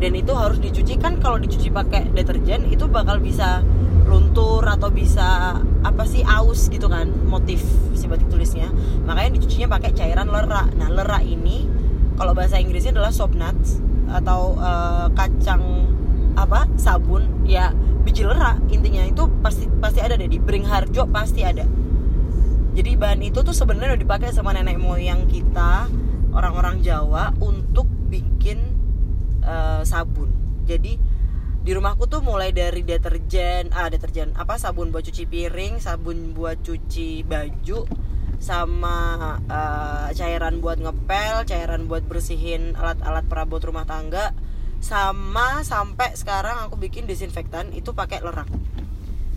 Dan 0.01 0.17
itu 0.17 0.33
harus 0.35 0.59
dicuci 0.59 0.97
kan 0.99 1.17
kalau 1.23 1.39
dicuci 1.39 1.71
pakai 1.71 2.11
deterjen 2.11 2.67
itu 2.67 2.89
bakal 2.89 3.21
bisa 3.21 3.63
luntur 4.11 4.65
atau 4.67 4.91
bisa 4.91 5.55
apa 5.87 6.03
sih 6.03 6.27
aus 6.27 6.67
gitu 6.67 6.91
kan 6.91 7.07
motif 7.31 7.63
si 7.95 8.11
batik 8.11 8.27
tulisnya 8.27 8.67
makanya 9.07 9.39
dicucinya 9.39 9.71
pakai 9.79 9.95
cairan 9.95 10.27
lerak 10.27 10.67
nah 10.75 10.91
lerak 10.91 11.23
ini 11.23 11.63
kalau 12.19 12.35
bahasa 12.35 12.59
Inggrisnya 12.59 12.91
adalah 12.91 13.15
soap 13.15 13.33
nuts 13.39 13.79
atau 14.11 14.59
eh, 14.59 15.07
kacang 15.15 15.90
apa 16.35 16.67
sabun 16.79 17.45
ya 17.45 17.75
biji 18.01 18.25
lerak 18.25 18.59
intinya 18.73 19.05
itu 19.05 19.29
pasti 19.39 19.69
pasti 19.79 19.99
ada 20.01 20.17
deh 20.17 20.27
di 20.27 20.37
Beringharjo 20.41 21.07
pasti 21.11 21.45
ada. 21.45 21.65
Jadi 22.71 22.95
bahan 22.95 23.19
itu 23.19 23.43
tuh 23.43 23.51
sebenarnya 23.51 23.99
udah 23.99 24.01
dipakai 24.01 24.31
sama 24.31 24.55
nenek 24.55 24.79
moyang 24.79 25.27
kita 25.27 25.91
orang-orang 26.31 26.79
Jawa 26.79 27.35
untuk 27.43 27.87
bikin 28.07 28.57
eh, 29.43 29.83
sabun. 29.83 30.31
Jadi 30.63 30.95
di 31.61 31.71
rumahku 31.77 32.09
tuh 32.09 32.25
mulai 32.25 32.49
dari 32.49 32.81
deterjen 32.81 33.69
ah 33.69 33.85
deterjen 33.85 34.33
apa 34.33 34.57
sabun 34.57 34.89
buat 34.89 35.05
cuci 35.05 35.29
piring 35.29 35.77
sabun 35.77 36.33
buat 36.33 36.57
cuci 36.65 37.21
baju 37.21 37.85
sama 38.41 39.37
eh, 39.45 40.09
cairan 40.17 40.57
buat 40.57 40.81
ngepel 40.81 41.45
cairan 41.45 41.85
buat 41.85 42.01
bersihin 42.09 42.73
alat-alat 42.73 43.29
perabot 43.29 43.61
rumah 43.61 43.85
tangga 43.85 44.33
sama 44.81 45.61
sampai 45.61 46.11
sekarang 46.13 46.65
aku 46.65 46.75
bikin 46.75 47.05
desinfektan 47.05 47.69
itu 47.71 47.93
pakai 47.93 48.19
lerak 48.19 48.49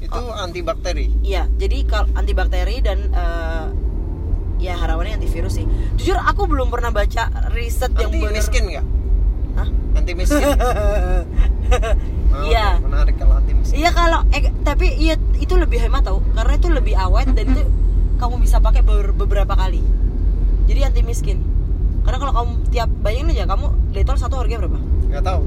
Itu 0.01 0.21
antibakteri. 0.33 1.09
Iya, 1.21 1.49
jadi 1.55 1.85
kalau 1.85 2.09
antibakteri 2.13 2.81
dan 2.81 3.09
eh, 3.09 3.67
ya 4.59 4.77
harapannya 4.77 5.17
antivirus 5.17 5.57
sih. 5.57 5.65
Jujur 5.97 6.17
aku 6.17 6.45
belum 6.45 6.69
pernah 6.69 6.89
baca 6.89 7.29
riset 7.51 7.93
yang 7.95 8.09
Anti 8.09 8.21
bener- 8.21 8.35
miskin 8.35 8.63
nggak? 8.67 8.87
Hah? 9.55 9.69
Anti 9.95 10.13
miskin. 10.13 10.45
Iya. 12.35 12.83
Menarik 12.83 13.15
kalau 13.15 13.39
anti 13.39 13.55
miskin. 13.55 13.79
Iya 13.79 13.91
kalau 13.95 14.21
eh, 14.29 14.51
tapi 14.61 14.91
iya 14.91 15.15
itu 15.39 15.55
lebih 15.55 15.79
hemat 15.79 16.03
tau 16.05 16.19
karena 16.35 16.53
itu 16.53 16.69
lebih 16.69 16.95
awet 16.99 17.31
dan 17.31 17.47
itu 17.47 17.63
kamu 18.19 18.43
bisa 18.43 18.59
pakai 18.59 18.83
ber- 18.83 19.15
beberapa 19.15 19.55
kali. 19.55 19.81
Jadi 20.67 20.81
anti 20.83 21.01
miskin. 21.01 21.39
Karena 22.03 22.19
kalau 22.19 22.33
kamu 22.35 22.51
tiap 22.69 22.91
bayangin 23.01 23.33
aja 23.33 23.45
kamu 23.47 23.67
detol 23.95 24.19
satu 24.19 24.37
harganya 24.37 24.67
berapa? 24.67 24.81
Nggak 25.15 25.31
tahu. 25.31 25.47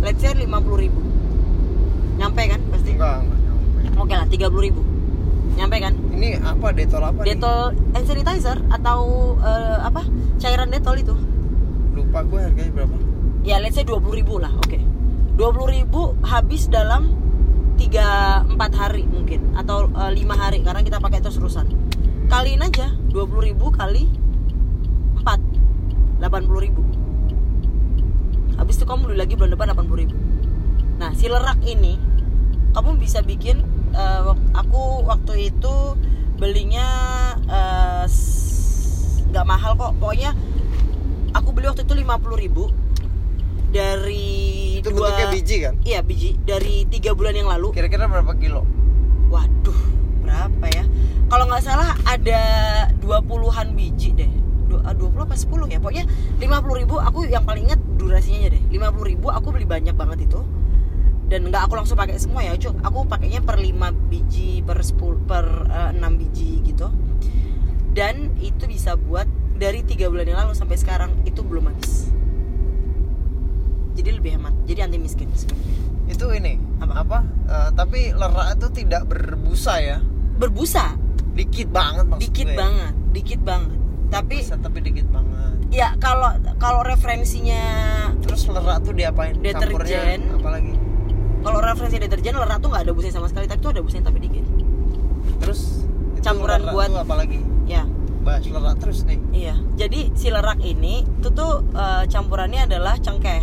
Let's 0.00 0.16
say 0.24 0.32
50 0.32 0.48
ribu 0.80 1.00
Nyampe 2.16 2.42
kan 2.48 2.60
pasti? 2.72 2.96
Enggak, 2.96 3.20
enggak 3.20 3.38
nyampe. 3.44 4.00
Oke 4.00 4.14
lah 4.16 4.26
30 4.32 4.64
ribu 4.64 4.80
Nyampe 5.60 5.76
kan? 5.76 5.92
Ini 6.16 6.40
apa 6.40 6.72
detol 6.72 7.04
apa 7.04 7.20
nih? 7.20 7.36
Detol 7.36 7.76
hand 7.92 8.06
sanitizer 8.08 8.56
atau 8.72 9.00
eh, 9.44 9.76
apa? 9.76 10.08
Cairan 10.40 10.72
detol 10.72 11.04
itu 11.04 11.12
Lupa 11.92 12.24
gue 12.24 12.40
harganya 12.40 12.72
berapa? 12.72 12.96
Ya 13.44 13.60
let's 13.60 13.76
say 13.76 13.84
20 13.84 14.08
ribu 14.08 14.40
lah 14.40 14.56
oke 14.56 14.80
20 15.36 15.76
ribu 15.76 16.16
habis 16.24 16.72
dalam 16.72 17.12
3-4 17.76 18.56
hari 18.72 19.04
mungkin 19.04 19.52
Atau 19.52 19.92
5 19.92 20.16
hari 20.16 20.64
karena 20.64 20.80
kita 20.80 20.96
pakai 20.96 21.20
terus 21.20 21.36
terusan 21.36 21.68
Kaliin 22.32 22.64
aja 22.64 22.88
20 23.12 23.52
ribu 23.52 23.68
kali 23.68 24.08
4 25.20 26.24
80 26.24 26.64
ribu 26.64 26.91
Habis 28.62 28.78
itu 28.78 28.86
kamu 28.86 29.00
beli 29.04 29.18
lagi 29.18 29.34
bulan 29.34 29.50
depan 29.50 29.74
80 29.74 29.90
ribu 29.98 30.14
Nah 30.96 31.10
si 31.12 31.26
lerak 31.26 31.58
ini 31.60 31.98
Kamu 32.70 32.94
bisa 32.94 33.18
bikin 33.20 33.58
wak- 33.92 34.38
Aku 34.56 35.02
waktu 35.02 35.50
itu 35.50 35.98
Belinya 36.38 36.86
eh, 37.42 38.06
nggak 39.26 39.42
mahal 39.44 39.74
kok 39.74 39.98
Pokoknya 39.98 40.30
Aku 41.34 41.50
beli 41.50 41.66
waktu 41.66 41.82
itu 41.82 41.94
50 41.96 42.06
ribu 42.38 42.70
Dari 43.68 44.78
Itu 44.78 44.90
dua- 44.90 45.10
bentuknya 45.10 45.26
biji 45.28 45.56
kan? 45.60 45.74
Iya 45.82 46.00
biji 46.00 46.38
Dari 46.38 46.86
tiga 46.86 47.12
bulan 47.12 47.34
yang 47.34 47.48
lalu 47.48 47.72
Kira-kira 47.72 48.06
berapa 48.06 48.30
kilo? 48.36 48.62
Waduh, 49.26 49.80
berapa 50.22 50.66
ya? 50.68 50.84
Kalau 51.26 51.48
nggak 51.48 51.64
salah 51.64 51.96
ada 52.04 52.40
20-an 53.00 53.72
biji 53.72 54.12
deh. 54.12 54.28
Du- 54.82 54.88
ah, 54.88 54.94
20 54.98 55.22
apa 55.22 55.34
10 55.38 55.70
ya? 55.70 55.78
Pokoknya 55.78 56.04
50 56.42 56.74
ribu 56.74 56.98
aku 56.98 57.24
yang 57.24 57.46
paling 57.46 57.70
inget 57.70 57.80
durasinya 57.94 58.38
aja 58.42 58.50
deh. 58.58 58.62
50 58.68 59.06
ribu 59.06 59.30
aku 59.30 59.54
beli 59.54 59.64
banyak 59.64 59.94
banget 59.94 60.26
itu. 60.26 60.42
Dan 61.30 61.48
nggak 61.48 61.70
aku 61.70 61.78
langsung 61.78 61.96
pakai 61.96 62.18
semua 62.18 62.44
ya, 62.44 62.52
Cuk. 62.58 62.82
Aku 62.82 63.06
pakainya 63.06 63.40
per 63.40 63.56
5 63.56 63.94
biji, 63.94 64.60
per 64.60 64.82
10, 64.82 65.22
per 65.24 65.46
eh, 65.70 65.90
6 65.96 66.20
biji 66.20 66.60
gitu. 66.66 66.90
Dan 67.92 68.34
itu 68.36 68.66
bisa 68.66 68.98
buat 68.98 69.24
dari 69.54 69.86
tiga 69.86 70.10
bulan 70.10 70.26
yang 70.26 70.38
lalu 70.42 70.58
sampai 70.58 70.74
sekarang 70.74 71.14
itu 71.22 71.40
belum 71.40 71.70
habis. 71.70 72.10
Jadi 73.92 74.10
lebih 74.10 74.40
hemat. 74.40 74.54
Jadi 74.64 74.78
anti 74.82 74.98
miskin 74.98 75.28
sebenarnya. 75.32 75.80
Itu 76.10 76.26
ini 76.34 76.58
Apa? 76.82 77.22
Eh, 77.48 77.70
tapi 77.72 78.10
lerak 78.12 78.58
itu 78.58 78.84
tidak 78.84 79.06
berbusa 79.06 79.78
ya? 79.78 79.98
Berbusa, 80.36 80.98
Dikit 81.32 81.72
banget 81.72 82.04
maksud 82.04 82.28
dikit 82.28 82.48
gue. 82.50 82.58
banget, 82.58 82.94
dikit 83.14 83.40
banget. 83.40 83.78
Tapi 84.12 84.36
Busa, 84.38 84.60
tapi 84.60 84.78
dikit 84.78 85.08
banget. 85.08 85.56
ya 85.70 85.96
kalau 85.96 86.28
kalau 86.56 86.84
referensinya 86.84 87.64
Terus 88.20 88.44
lerak 88.46 88.84
tuh 88.84 88.92
diapain? 88.92 89.32
Deterjen. 89.34 90.20
Campurnya 90.20 90.36
apa 90.36 90.50
lagi? 90.50 90.74
kalau 91.42 91.58
referensi 91.58 91.96
deterjen 91.98 92.36
lerak 92.36 92.60
tuh 92.60 92.68
nggak 92.68 92.82
ada 92.82 92.92
busanya 92.92 93.14
sama 93.14 93.26
sekali 93.26 93.46
tapi 93.46 93.58
tuh 93.58 93.72
ada 93.72 93.80
busanya 93.80 94.04
tapi 94.06 94.18
dikit 94.20 94.46
Terus 95.38 95.82
Campuran 96.20 96.62
lerak 96.62 96.70
buat- 96.70 96.86
tuh 96.88 97.00
apa 97.00 97.14
lagi? 97.16 97.40
ya 97.64 97.82
Bahas 98.20 98.44
lerak 98.44 98.76
terus 98.78 99.02
nih. 99.02 99.18
iya 99.32 99.54
jadi 99.74 100.12
si 100.12 100.28
lerak 100.28 100.60
ini 100.60 101.02
itu 101.02 101.28
tuh 101.28 101.66
eh, 101.68 102.04
campurannya 102.06 102.62
adalah 102.64 102.94
cengkeh 102.94 103.42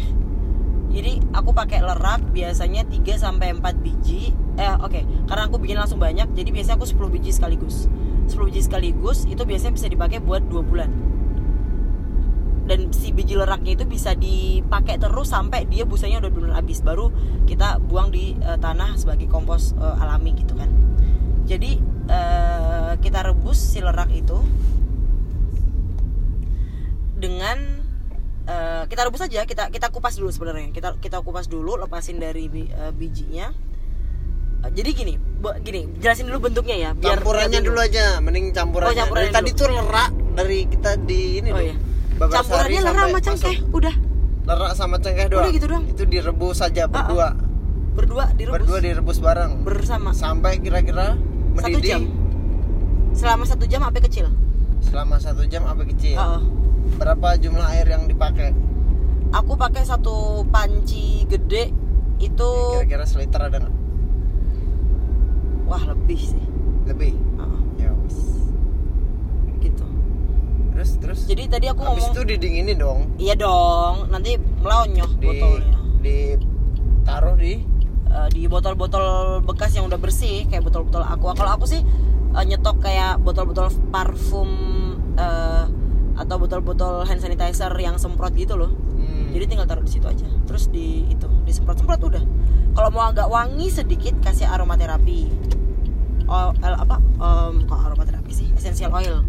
jadi 0.89 1.19
aku 1.29 1.51
pakai 1.51 1.81
lerak 1.81 2.23
biasanya 2.29 2.81
3 2.83 2.95
sampai 3.15 3.51
4 3.51 3.61
biji 3.75 4.31
eh 4.55 4.75
oke 4.75 5.01
karena 5.25 5.43
aku 5.45 5.57
bikin 5.57 5.75
langsung 5.75 5.97
banyak 5.97 6.31
jadi 6.31 6.49
biasanya 6.49 6.75
aku 6.75 6.87
10 6.87 7.11
biji 7.11 7.29
sekaligus 7.29 7.91
10 8.29 8.49
biji 8.49 8.61
sekaligus 8.61 9.25
itu 9.25 9.41
biasanya 9.41 9.73
bisa 9.73 9.87
dipakai 9.89 10.21
buat 10.21 10.45
2 10.45 10.61
bulan. 10.61 10.89
Dan 12.69 12.93
si 12.93 13.09
biji 13.09 13.33
leraknya 13.33 13.73
itu 13.73 13.85
bisa 13.89 14.13
dipakai 14.13 15.01
terus 15.01 15.33
sampai 15.33 15.65
dia 15.65 15.89
busanya 15.89 16.21
udah 16.21 16.29
benar 16.29 16.51
habis. 16.61 16.85
Baru 16.85 17.09
kita 17.49 17.81
buang 17.81 18.13
di 18.13 18.37
eh, 18.37 18.57
tanah 18.61 18.93
sebagai 18.93 19.25
kompos 19.25 19.73
eh, 19.73 20.01
alami 20.05 20.37
gitu 20.37 20.53
kan. 20.53 20.69
Jadi 21.49 21.81
eh, 22.05 22.93
kita 23.01 23.25
rebus 23.25 23.57
si 23.57 23.81
lerak 23.81 24.13
itu 24.13 24.37
dengan 27.17 27.57
eh, 28.45 28.83
kita 28.85 29.01
rebus 29.09 29.25
aja 29.25 29.49
kita 29.49 29.73
kita 29.73 29.89
kupas 29.89 30.21
dulu 30.21 30.29
sebenarnya. 30.29 30.69
Kita 30.69 31.01
kita 31.01 31.25
kupas 31.25 31.49
dulu 31.49 31.73
lepasin 31.73 32.21
dari 32.21 32.45
eh, 32.69 32.93
bijinya 32.93 33.49
jadi 34.67 34.89
gini 34.91 35.13
gini 35.63 35.81
jelasin 36.03 36.27
dulu 36.27 36.51
bentuknya 36.51 36.75
ya 36.75 36.89
biar 36.91 37.23
campurannya 37.23 37.59
dulu 37.63 37.79
aja, 37.79 38.19
mending 38.19 38.51
campurannya. 38.51 38.91
Oh, 38.91 38.97
campurannya 38.99 39.31
dari 39.31 39.37
tadi 39.39 39.51
dulu. 39.55 39.59
tuh 39.59 39.67
lerak 39.71 40.11
dari 40.35 40.59
kita 40.67 40.91
di 40.99 41.21
ini 41.39 41.49
oh 41.55 41.61
iya 41.63 41.75
campurannya 42.19 42.79
lerak 42.83 43.05
sama 43.07 43.19
cengkeh 43.23 43.57
udah 43.71 43.95
Lerak 44.49 44.71
sama 44.73 44.95
cengkeh 44.97 45.25
doang. 45.29 45.45
Udah 45.45 45.51
gitu 45.53 45.67
doang. 45.69 45.85
Itu 45.93 46.03
direbus 46.09 46.57
saja 46.57 46.89
berdua. 46.89 47.37
berdua 47.93 48.33
direbus 48.33 48.57
Berdua 48.65 48.79
direbus 48.81 49.17
bareng. 49.21 49.51
bersama 49.61 50.09
Sampai 50.09 50.57
kira-kira 50.57 51.13
satu 51.13 51.69
mendidih 51.69 51.85
jam 51.85 52.01
selama 53.13 53.43
satu 53.45 53.65
jam 53.69 53.81
apa 53.85 53.99
kecil 54.01 54.25
selama 54.81 55.21
satu 55.21 55.45
jam 55.45 55.69
apa 55.69 55.85
kecil. 55.85 56.17
Oh, 56.17 56.41
Berapa 56.97 57.37
jumlah 57.37 57.67
air 57.77 57.85
yang 57.93 58.09
dipakai? 58.09 58.55
aku 59.29 59.53
pakai 59.53 59.85
satu 59.85 60.41
panci 60.49 61.29
gede 61.29 61.69
itu 62.17 62.49
Kira-kira 62.73 63.05
seliter 63.05 63.41
ada 63.45 63.57
nggak? 63.61 63.73
Wah 65.69 65.83
lebih 65.85 66.17
sih. 66.19 66.43
Lebih. 66.83 67.13
Oh, 67.37 67.61
Ya 67.77 67.93
wis. 67.95 68.17
gitu. 69.59 69.85
Terus 70.73 70.89
terus. 70.97 71.19
jadi 71.25 71.43
tadi 71.47 71.65
aku 71.67 71.83
Habis 71.83 72.03
ngomong 72.03 72.11
itu 72.11 72.21
didinginin 72.25 72.77
dong. 72.77 72.99
iya 73.15 73.35
dong 73.35 74.07
nanti 74.09 74.35
melonyoh 74.57 75.11
Di 75.13 75.25
botolnya. 75.27 75.77
di 75.99 76.17
taruh 77.03 77.35
di? 77.35 77.53
Eh, 78.09 78.27
di 78.31 78.43
botol-botol 78.45 79.05
bekas 79.43 79.71
yang 79.71 79.85
udah 79.85 79.95
bersih 79.95 80.47
kayak 80.47 80.63
botol-botol 80.63 81.03
aqua 81.03 81.35
kalau 81.35 81.53
aku 81.53 81.67
sih 81.67 81.83
eh, 82.31 82.43
nyetok 82.43 82.79
kayak 82.79 83.19
botol-botol 83.19 83.67
parfum 83.91 84.49
eh, 85.13 85.65
atau 86.15 86.35
botol-botol 86.35 87.03
hand 87.03 87.19
sanitizer 87.19 87.71
yang 87.75 87.95
semprot 87.95 88.33
gitu 88.33 88.55
loh. 88.55 88.71
Hmm, 88.91 89.31
jadi 89.31 89.45
tinggal 89.45 89.63
taruh 89.65 89.83
di 89.83 89.91
situ 89.91 90.03
aja. 90.03 90.27
Terus 90.43 90.67
di 90.67 91.07
itu 91.07 91.27
disemprot-semprot 91.43 92.01
udah. 92.01 92.23
Kalau 92.71 92.89
mau 92.89 93.03
agak 93.05 93.27
wangi 93.27 93.67
sedikit 93.67 94.15
kasih 94.19 94.47
aromaterapi 94.47 95.27
el- 96.31 96.79
apa 96.79 96.95
Em, 97.19 97.67
kok 97.67 97.79
aromaterapi 97.79 98.31
sih? 98.31 98.47
Essential 98.55 98.91
oil. 98.91 99.25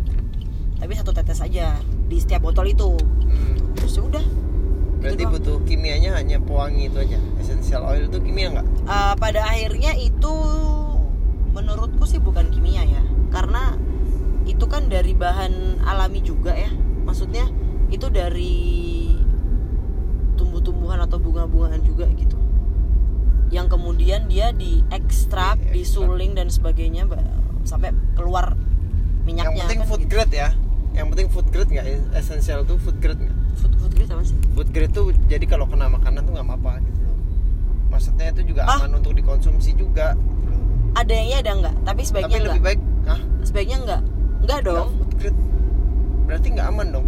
Tapi 0.79 0.93
satu 0.95 1.11
tetes 1.11 1.41
aja 1.41 1.75
di 2.07 2.17
setiap 2.17 2.43
botol 2.43 2.67
itu. 2.67 2.95
Hmm. 3.27 3.57
terus 3.75 3.97
ya 3.97 4.03
udah. 4.05 4.25
Berarti 5.01 5.17
Gitu 5.19 5.33
butuh 5.33 5.57
kimianya 5.65 6.13
hanya 6.13 6.37
pewangi 6.39 6.87
itu 6.87 6.99
aja? 7.01 7.19
Essential 7.41 7.83
oil 7.83 8.07
itu 8.07 8.19
kimia 8.21 8.53
nggak? 8.53 8.67
Eh, 8.85 9.15
pada 9.17 9.41
akhirnya 9.43 9.97
itu 9.97 10.35
menurutku 11.51 12.05
sih 12.05 12.21
bukan 12.21 12.53
kimia 12.53 12.85
ya. 12.85 13.03
Karena 13.33 13.75
itu 14.45 14.65
kan 14.67 14.87
dari 14.87 15.17
bahan 15.17 15.83
alami 15.83 16.21
juga 16.21 16.53
ya. 16.53 16.71
Maksudnya 17.03 17.49
itu 17.91 18.07
dari 18.07 18.55
tumbuh-tumbuhan 20.37 21.01
atau 21.01 21.19
bunga-bungaan 21.19 21.83
juga 21.83 22.07
gitu 22.13 22.37
yang 23.51 23.67
kemudian 23.67 24.25
dia 24.25 24.51
diekstrak, 24.51 25.59
Diekstrak. 25.61 25.75
disuling 25.75 26.33
dan 26.33 26.49
sebagainya 26.49 27.05
ba- 27.05 27.19
sampai 27.63 27.91
keluar 28.15 28.55
yang 29.21 29.27
minyaknya 29.27 29.63
penting 29.65 29.81
kan 29.81 29.87
food 29.87 30.01
gitu. 30.01 30.11
grade 30.13 30.33
ya 30.33 30.49
yang 30.91 31.07
penting 31.09 31.29
food 31.29 31.47
grade 31.49 31.69
nggak 31.69 31.87
essential 32.15 32.63
tuh 32.63 32.75
food 32.77 32.99
grade 32.99 33.19
nggak 33.19 33.37
food, 33.55 33.73
food 33.77 33.93
grade 33.93 34.09
apa 34.09 34.23
sih? 34.25 34.37
food 34.51 34.69
grade 34.69 34.91
tuh 34.91 35.11
jadi 35.27 35.45
kalau 35.45 35.65
kena 35.65 35.87
makanan 35.89 36.21
tuh 36.21 36.33
nggak 36.33 36.47
apa-apa 36.49 36.73
gitu 36.81 37.01
loh 37.01 37.19
maksudnya 37.89 38.27
itu 38.29 38.43
juga 38.49 38.63
Ah. 38.65 38.79
aman 38.81 38.97
untuk 38.97 39.13
dikonsumsi 39.13 39.75
juga 39.75 40.15
gitu 40.15 40.47
loh. 40.49 40.63
Ada 40.93 41.13
yang 41.13 41.27
iya 41.29 41.39
ada 41.41 41.53
enggak, 41.53 41.75
tapi 41.81 42.01
sebaiknya 42.03 42.27
tapi 42.29 42.37
enggak. 42.37 42.51
lebih 42.53 42.65
baik 42.65 42.81
ah 43.05 43.21
Sebaiknya 43.41 43.77
enggak. 43.79 44.03
Enggak 44.41 44.59
dong. 44.63 44.75
nggak 44.81 44.95
food 44.97 45.13
grade 45.17 45.41
berarti 46.23 46.47
nggak 46.49 46.69
aman 46.69 46.87
dong 46.91 47.07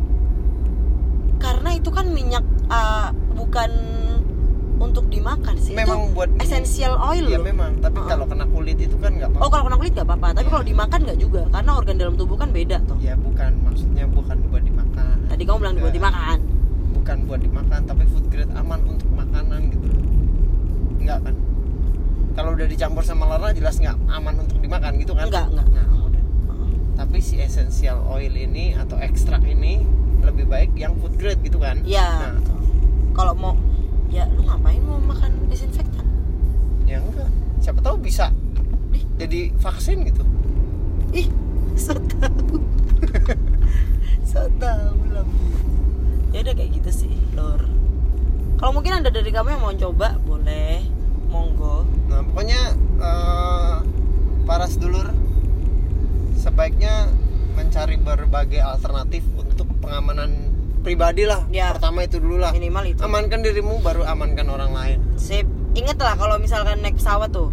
karena 1.38 1.70
itu 1.72 1.90
kan 1.90 2.06
minyak 2.08 2.42
uh, 2.68 3.08
bukan 3.32 3.70
untuk 4.82 5.04
dimakan 5.06 5.54
sih. 5.56 5.72
Memang 5.78 6.10
itu 6.10 6.14
buat 6.18 6.28
essential 6.42 6.98
oil 6.98 7.24
ya 7.30 7.38
loh. 7.38 7.46
memang. 7.46 7.78
Tapi 7.78 7.98
Uh-uh. 8.02 8.10
kalau 8.10 8.24
kena 8.26 8.44
kulit 8.50 8.78
itu 8.82 8.96
kan 8.98 9.14
nggak 9.14 9.30
oh 9.30 9.38
apa-apa. 9.38 9.52
kalau 9.54 9.64
kena 9.70 9.76
kulit 9.78 9.92
gak 9.94 10.06
apa-apa. 10.10 10.28
Tapi 10.34 10.48
kalau 10.50 10.64
dimakan 10.66 10.98
nggak 11.06 11.18
juga 11.22 11.42
karena 11.54 11.70
organ 11.78 11.96
dalam 11.96 12.14
tubuh 12.18 12.36
kan 12.36 12.48
beda 12.50 12.76
tuh 12.84 12.98
ya 12.98 13.14
bukan. 13.14 13.50
Maksudnya 13.62 14.04
bukan 14.10 14.36
buat 14.50 14.62
dimakan. 14.66 15.16
Tadi 15.30 15.42
kamu 15.46 15.56
bilang 15.62 15.74
buat 15.78 15.82
Enggak. 15.86 15.94
dimakan. 15.96 16.38
Bukan 16.92 17.16
buat 17.30 17.40
dimakan 17.40 17.80
tapi 17.86 18.04
food 18.10 18.26
grade 18.28 18.52
aman 18.58 18.80
untuk 18.84 19.08
makanan 19.14 19.60
gitu. 19.70 19.86
Loh 19.86 20.02
enggak 21.02 21.18
kan? 21.26 21.34
Kalau 22.32 22.50
udah 22.56 22.64
dicampur 22.64 23.02
sama 23.04 23.24
lera 23.28 23.52
jelas 23.52 23.76
nggak 23.76 23.96
aman 24.08 24.34
untuk 24.40 24.58
dimakan 24.62 24.92
gitu 24.96 25.12
kan? 25.12 25.26
Enggak, 25.28 25.46
enggak. 25.52 25.66
nah 25.68 25.86
udah. 26.08 26.22
Tapi 26.96 27.18
si 27.20 27.36
essential 27.42 28.00
oil 28.08 28.32
ini 28.32 28.72
atau 28.72 28.96
ekstrak 28.96 29.44
ini 29.44 29.84
lebih 30.22 30.46
baik 30.46 30.72
yang 30.78 30.94
food 31.02 31.18
grade 31.18 31.42
gitu 31.42 31.58
kan? 31.58 31.82
Iya. 31.82 32.08
nah, 32.32 32.38
kalau 33.12 33.34
mau 33.36 33.52
ya 34.12 34.28
lu 34.28 34.44
ngapain 34.44 34.84
mau 34.84 35.00
makan 35.00 35.48
disinfektan? 35.48 36.04
Ya 36.84 37.00
enggak. 37.00 37.32
Siapa 37.64 37.80
tahu 37.80 37.96
bisa 37.98 38.28
Ih. 38.92 39.04
jadi 39.16 39.50
vaksin 39.56 40.04
gitu. 40.04 40.22
Ih 41.16 41.28
so 41.72 41.96
tahu 41.96 42.60
so 44.28 44.44
tahu 44.60 45.00
lah 45.08 45.24
ya 46.36 46.44
udah 46.44 46.52
kayak 46.52 46.70
gitu 46.76 46.90
sih 46.92 47.14
lor 47.32 47.64
kalau 48.62 48.78
mungkin 48.78 49.02
ada 49.02 49.10
dari 49.10 49.34
kamu 49.34 49.58
yang 49.58 49.62
mau 49.66 49.74
coba 49.74 50.22
boleh. 50.22 50.86
Monggo. 51.34 51.82
Nah 52.06 52.22
pokoknya 52.22 52.78
eh, 52.78 53.76
para 54.46 54.70
sedulur 54.70 55.10
sebaiknya 56.38 57.10
mencari 57.58 57.98
berbagai 57.98 58.62
alternatif 58.62 59.26
untuk 59.34 59.66
pengamanan 59.82 60.51
pribadi 60.82 61.22
lah 61.24 61.46
Ya. 61.48 61.70
pertama 61.72 62.02
itu 62.02 62.18
dulu 62.18 62.36
lah 62.36 62.50
minimal 62.50 62.84
itu 62.84 63.00
amankan 63.00 63.40
dirimu 63.40 63.78
baru 63.80 64.02
amankan 64.04 64.46
orang 64.46 64.70
lain 64.70 64.98
Sip. 65.16 65.46
Ingat 65.72 65.96
lah 65.96 66.14
kalau 66.14 66.36
misalkan 66.36 66.84
naik 66.84 67.00
pesawat 67.00 67.32
tuh, 67.32 67.48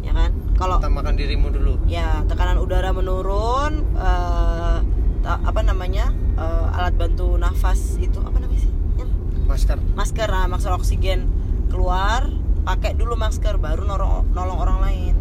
ya 0.00 0.14
kan? 0.14 0.30
Kalau 0.54 0.78
utamakan 0.78 1.18
dirimu 1.18 1.50
dulu 1.50 1.82
ya 1.84 2.22
tekanan 2.24 2.62
udara 2.62 2.94
menurun, 2.94 3.82
eh, 3.98 4.78
ta- 5.18 5.42
apa 5.42 5.60
namanya 5.60 6.14
eh, 6.38 6.76
alat 6.78 6.94
bantu 6.94 7.34
nafas 7.34 7.98
itu 7.98 8.22
apa 8.22 8.38
namanya 8.38 8.62
sih? 8.62 8.70
Yang 8.94 9.10
masker 9.50 9.78
masker, 9.98 10.28
nah, 10.30 10.46
masker 10.46 10.72
oksigen 10.72 11.26
keluar, 11.66 12.30
pakai 12.62 12.94
dulu 12.94 13.18
masker 13.18 13.58
baru 13.58 13.82
nolong, 13.82 14.30
nolong 14.30 14.58
orang 14.62 14.78
lain. 14.78 15.14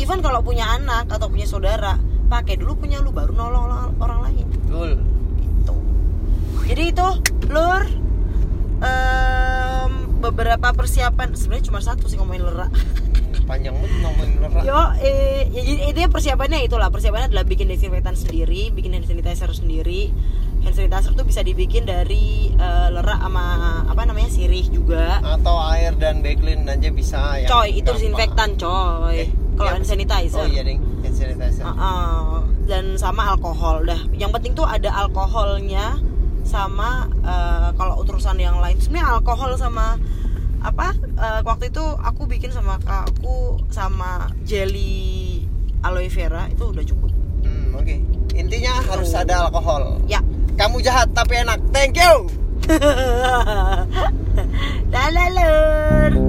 Even 0.00 0.24
kalau 0.24 0.40
punya 0.40 0.64
anak 0.70 1.12
atau 1.12 1.28
punya 1.28 1.44
saudara, 1.44 2.00
pakai 2.26 2.56
dulu 2.56 2.78
punya 2.78 3.04
lu 3.04 3.12
baru 3.12 3.36
nolong 3.36 4.00
orang, 4.00 4.20
lain. 4.24 4.46
betul. 4.48 4.96
Jadi 6.68 6.82
itu, 6.92 7.08
lur. 7.48 7.82
em, 8.78 9.90
beberapa 10.22 10.70
persiapan 10.70 11.34
sebenarnya 11.34 11.66
cuma 11.66 11.80
satu 11.82 12.06
sih 12.06 12.14
ngomongin 12.14 12.46
lera. 12.46 12.70
panjang 13.48 13.74
banget 13.74 13.90
ngomongin 14.04 14.38
lera 14.38 14.60
Yo, 14.62 14.80
eh, 15.00 15.48
ya, 15.48 15.60
jadi 15.64 15.82
intinya 15.90 16.10
persiapannya 16.12 16.58
itulah. 16.62 16.86
Persiapannya 16.86 17.32
adalah 17.32 17.42
bikin 17.42 17.66
desinfektan 17.66 18.14
sendiri, 18.14 18.70
bikin 18.70 18.94
hand 18.94 19.08
sanitizer 19.08 19.50
sendiri. 19.50 20.14
Hand 20.62 20.74
sanitizer 20.76 21.10
tuh 21.16 21.26
bisa 21.26 21.42
dibikin 21.42 21.88
dari 21.88 22.54
eh, 22.54 22.88
lerak 22.92 23.18
sama 23.18 23.46
apa 23.88 24.02
namanya 24.06 24.30
sirih 24.30 24.68
juga. 24.68 25.18
atau 25.24 25.58
air 25.74 25.98
dan 25.98 26.22
backline 26.22 26.62
aja 26.62 26.90
bisa 26.92 27.40
ya 27.40 27.48
coy, 27.50 27.82
itu 27.82 27.88
disinfektan 27.88 28.54
coy. 28.54 29.26
Eh, 29.26 29.28
Kalau 29.58 29.74
iya, 29.74 29.74
hand 29.74 29.86
sanitizer. 29.90 30.38
oh 30.38 30.46
iya 30.46 30.62
ding 30.62 30.78
hand 31.02 31.16
sanitizer 31.18 31.66
Uh, 31.66 31.72
uh, 31.74 32.38
dan 32.70 32.94
sama 32.94 33.34
alkohol 33.34 33.82
dah. 33.82 33.98
Yang 34.14 34.30
penting 34.38 34.52
tuh 34.54 34.68
ada 34.68 34.92
alkoholnya 34.94 35.98
sama 36.48 37.04
eh, 37.22 37.68
kalau 37.76 38.00
urusan 38.00 38.40
yang 38.40 38.56
lain. 38.58 38.80
Sebenarnya 38.80 39.20
alkohol 39.20 39.54
sama 39.60 40.00
apa? 40.58 40.90
eh, 40.96 41.40
waktu 41.44 41.70
itu 41.70 41.84
aku 41.84 42.26
bikin 42.26 42.50
sama 42.50 42.80
aku 42.82 43.60
sama 43.70 44.26
jelly 44.42 45.44
aloe 45.84 46.08
vera 46.10 46.48
itu 46.50 46.72
udah 46.72 46.82
cukup. 46.82 47.12
Hmm, 47.46 47.76
oke 47.78 47.96
intinya 48.34 48.82
harus 48.86 49.14
ada 49.14 49.46
alkohol 49.46 49.98
Ya. 50.06 50.18
kamu 50.58 50.82
jahat 50.82 51.10
tapi 51.14 51.38
enak 51.38 51.58
thank 51.70 51.94
you 51.94 52.26
lur. 55.38 56.27